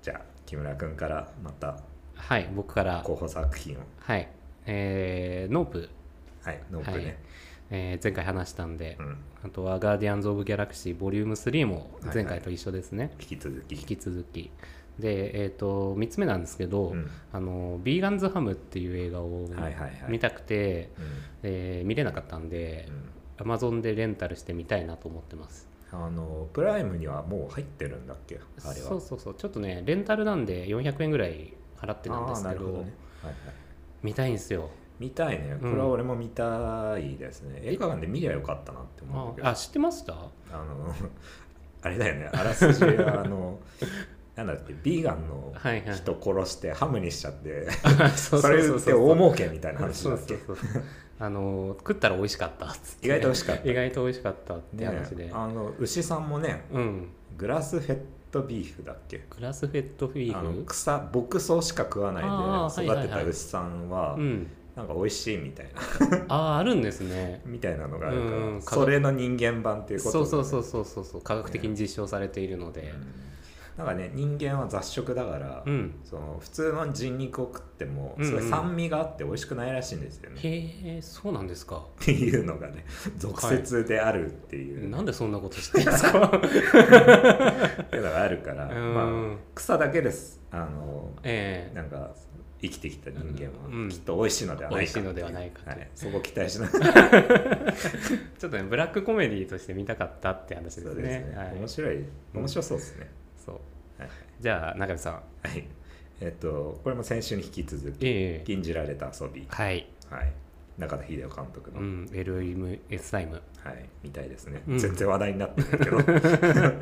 [0.02, 1.80] じゃあ木村君からまた
[2.20, 3.80] はい、僕から、候補作品を。
[3.98, 4.28] はい、
[4.72, 5.88] えーノープ、
[6.42, 7.18] はいノープね、
[7.70, 9.16] えー前回話したんで、うん。
[9.44, 13.74] あとはガーディアンズ・オブ・ギャラクシーボリューム3も前回と一緒ですね、引き続き。
[13.74, 14.50] 引き続き。
[14.98, 17.10] で、えー、と3つ目なんですけど、うん。
[17.32, 19.92] あのビーガンズ・ハムっていう映画をはいはいはい。
[20.08, 21.04] 見たくて、うん。
[21.42, 22.88] えー見れなかったんで、
[23.40, 23.52] うん。
[23.52, 25.68] Amazon でレンタルしてみたいなと思ってます。
[25.92, 28.38] あのプライムにはもう入ってるんだっけ？
[28.64, 28.88] あれは。
[28.88, 29.34] そうそうそう。
[29.34, 32.50] ちょっとねレンタルなんで400円ぐらい払ってなんですけど。
[32.50, 32.92] あーなるほどね、
[33.22, 33.54] はいはい、
[34.02, 34.70] 見たいんですよ。
[34.98, 35.56] 見たいね。
[35.60, 39.46] これは俺も見たいですね、映画館で見りゃよかったなって思うんだけど。
[39.48, 40.12] ああ知ってました？
[40.12, 40.16] あ
[40.64, 40.94] の
[41.82, 42.30] あれだよね。
[42.32, 43.58] あらすじはあの
[44.36, 44.74] なんだっけ？
[44.82, 45.54] ビーガンの
[45.94, 47.66] 人殺してハムにしちゃって
[48.16, 50.38] そそれって大儲けみたいな話だっけ？
[51.18, 53.06] あの食ったら美味しかったっつって。
[53.06, 53.70] 意外と美味しかった。
[53.70, 55.30] 意外と美味しかったって話で、ね。
[55.34, 57.08] あの牛さんもねうん。
[57.38, 57.98] グラスフェッ
[58.30, 59.24] トビーフだっけ？
[59.30, 60.14] グラスフェットフ？
[60.14, 62.24] ィあのーフ草牧草しか食わない
[62.84, 64.46] で育てた牛さんはうん。
[64.76, 66.24] なんか美味しいみたいな。
[66.28, 67.42] あああるんですね。
[67.46, 71.20] みたいなのがあるから、うんそれの人間版っていうことそうそううそうそうそうそう。
[71.22, 72.94] 科学的に実証されているので、
[73.76, 75.94] なんかね人間は雑食だから、うん。
[76.04, 78.30] その普通の人肉を食ってもうんうん。
[78.30, 81.76] すごい酸味があって美味しくないらしいんですよね、へえそうなんですか。
[81.76, 82.84] っていうのがね
[83.16, 86.32] 俗説であるっていう、なんでそんなこと知ってるんですか？
[86.36, 88.94] っていうのがあるから、うん。
[88.94, 90.40] まあ、草だけです。
[90.50, 91.74] あのええ。
[91.74, 92.10] なんか
[92.62, 97.72] 生きてきた人間うんはきっと美味しいのではないか美味しいのではないかとはい、そこを期待しながら。
[98.38, 101.34] ちょっとねブラックコメディとして見たかったって話ですね、ね。
[101.34, 101.54] はい。
[101.54, 102.04] 面白い。
[102.34, 103.10] 面白そうですね、
[103.44, 104.02] そう。
[104.02, 104.10] はい
[104.40, 105.12] じゃあ中見さん。
[105.14, 105.20] は
[105.54, 105.64] い。
[106.20, 108.44] えっとこれも先週に引き続きええ。
[108.46, 109.86] 禁じられた遊び、はい。
[110.10, 110.32] はい、
[110.78, 113.40] 中田秀夫監督の、うん LMS タイム。
[113.62, 114.78] はい、みたいですね、うん。
[114.78, 115.96] 全然話題になってないけど。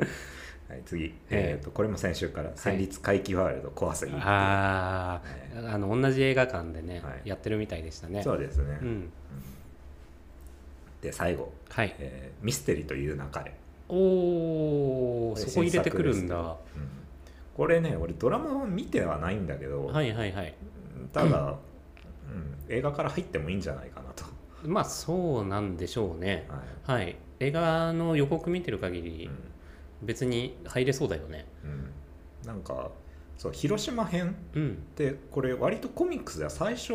[0.69, 1.13] はい次、ええ。
[1.31, 5.21] えっとこれも先週から戦慄回帰ワールド怖すぎあ
[5.55, 7.29] あ、あの同じ映画館でね、はい。
[7.29, 8.23] やってるみたいでしたね。
[8.23, 9.09] そうですね、うん。
[11.01, 11.95] で最後、はい。
[11.99, 13.53] えーミステリという流れ」
[13.89, 16.37] おおそこ入れてくるんだ。
[16.37, 16.55] うん。
[17.55, 20.55] これね俺ドラマは見てはないんだけど、はいはいはい。
[21.11, 21.59] ただ、うん
[22.69, 24.23] 映画から入ってもいいんじゃないかなと、
[24.63, 26.47] まあそうなんでしょうね。
[26.85, 27.03] はい。
[27.03, 27.15] はい。
[27.39, 29.31] 映画の予告見てる限うりん。
[30.03, 31.45] 別に入れそうだよね。
[31.63, 31.91] うん、
[32.47, 32.91] なんか
[33.37, 34.69] そう広島編うん。
[34.71, 36.93] ってこれ割とコミックスでは最初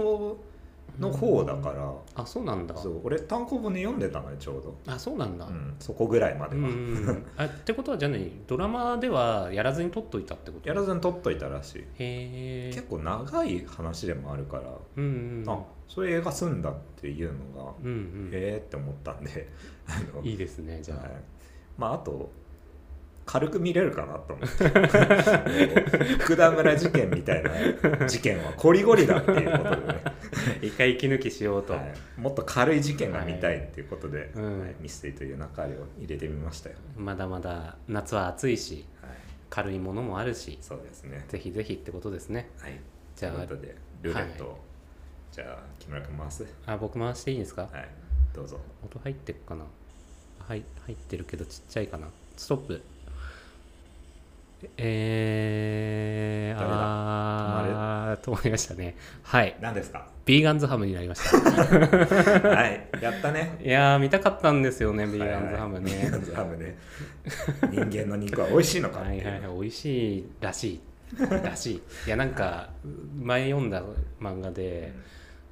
[0.99, 2.76] の方だから、あそうなんだ。
[2.76, 3.01] そう。
[3.05, 5.47] 俺単行本で読んでたのよちょうど、あそうなんだ。
[5.47, 6.68] うん、そこぐらいまでは、
[7.36, 8.30] あってことはじゃあ何？
[8.47, 10.68] ドラマではやらずに撮っといたってこと？
[10.68, 11.78] やらずに撮っといたらしい。
[11.80, 12.70] へえ。
[12.74, 14.62] 結構長い話でもあるから、
[14.97, 15.07] うんう
[15.42, 18.30] んあそれ映画すんだっていうのが、うんうん。
[18.32, 19.49] へえって思ったんで。
[19.86, 21.11] あのいいですねじゃあ、はい。
[21.76, 22.30] まああと
[23.27, 24.64] 軽く見れるかなと思って。
[26.20, 30.03] 福田村事件みたいな事件はこりごりだっていうことでね、
[30.62, 31.95] 一回息抜きしようと、はい。
[32.20, 34.61] もっと軽い事件が見たいっていうことで、うん。
[34.61, 35.66] はいミステリーという中を
[35.99, 39.11] 入れてみましたよ、まだまだ夏は暑いしはい、
[39.49, 41.25] 軽いものもあるしそうですね。
[41.29, 42.51] ぜひぜひってことですね。
[42.59, 42.79] はい。
[43.16, 44.59] じゃあということでルーレットを、
[45.33, 46.45] じゃあ木村君回す？
[46.66, 47.62] あ僕回していいんですか？
[47.62, 47.89] はい。
[48.35, 48.61] どうぞ。
[48.85, 49.64] 音入ってっかな？
[50.41, 52.09] はい入ってるけどちっちゃいかな。
[52.37, 52.83] ストップ
[54.77, 58.97] えー、あー止まりましたね。
[59.23, 59.57] はい。
[59.61, 60.07] 何ですか？
[60.25, 61.37] ビーガンズハムになりました。
[62.49, 62.89] はい。
[63.01, 63.59] やったね。
[63.62, 66.79] いやー見たかったんですよねビーガンズハムはいはいビーガねンズハムね。
[67.71, 69.01] 人間の肉は美味しいのか。
[69.01, 69.41] はいはいはい。
[69.61, 70.81] 美味しいらしい。
[71.45, 71.83] らしい。
[72.07, 72.71] いやなんか
[73.21, 73.83] 前読んだ
[74.21, 74.93] 漫画で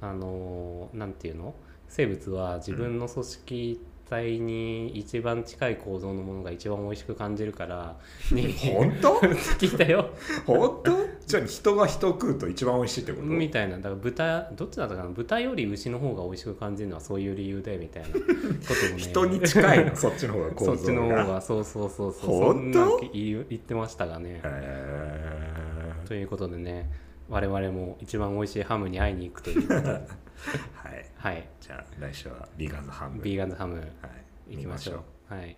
[0.01, 1.53] あのーなんていうの？
[1.87, 3.81] 生物は自分の組織
[4.13, 7.95] 体に一番近い構造のものが一番美味しく感じるから
[8.31, 9.13] に 本当？
[9.59, 10.09] 聞いたよ。
[10.45, 10.91] 本当？
[11.25, 13.23] じゃあ人が人を食うと一番美味しいってこと？
[13.25, 13.77] みたいな。
[13.77, 15.09] だから豚どっちだったかな？
[15.09, 18.97] 豚より牛の方が美味しく感じるのはそういう理由でみたいなことをね。
[18.97, 19.95] 人に近いの？
[19.95, 20.77] そっちの方が構造が。
[20.77, 22.53] そっちの方がそうそうそうそう。
[22.53, 22.89] 本当？
[22.89, 24.41] そん言言ってましたがね。
[24.43, 26.89] へということでね
[27.29, 29.87] 我々も一番美味しいハムに会いに行くということで。
[29.87, 30.01] ー
[30.73, 31.05] はい。
[31.15, 31.47] はい。
[31.61, 33.21] じゃあ来週はビーガンズハム。
[33.21, 33.75] ビーガンズハム。
[33.75, 34.55] はい。
[34.55, 35.33] 行きましょう。
[35.33, 35.57] 見はい。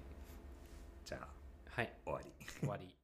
[1.03, 1.27] じゃあ
[1.69, 1.93] はい。
[2.05, 2.31] 終わり。
[2.59, 2.95] 終わり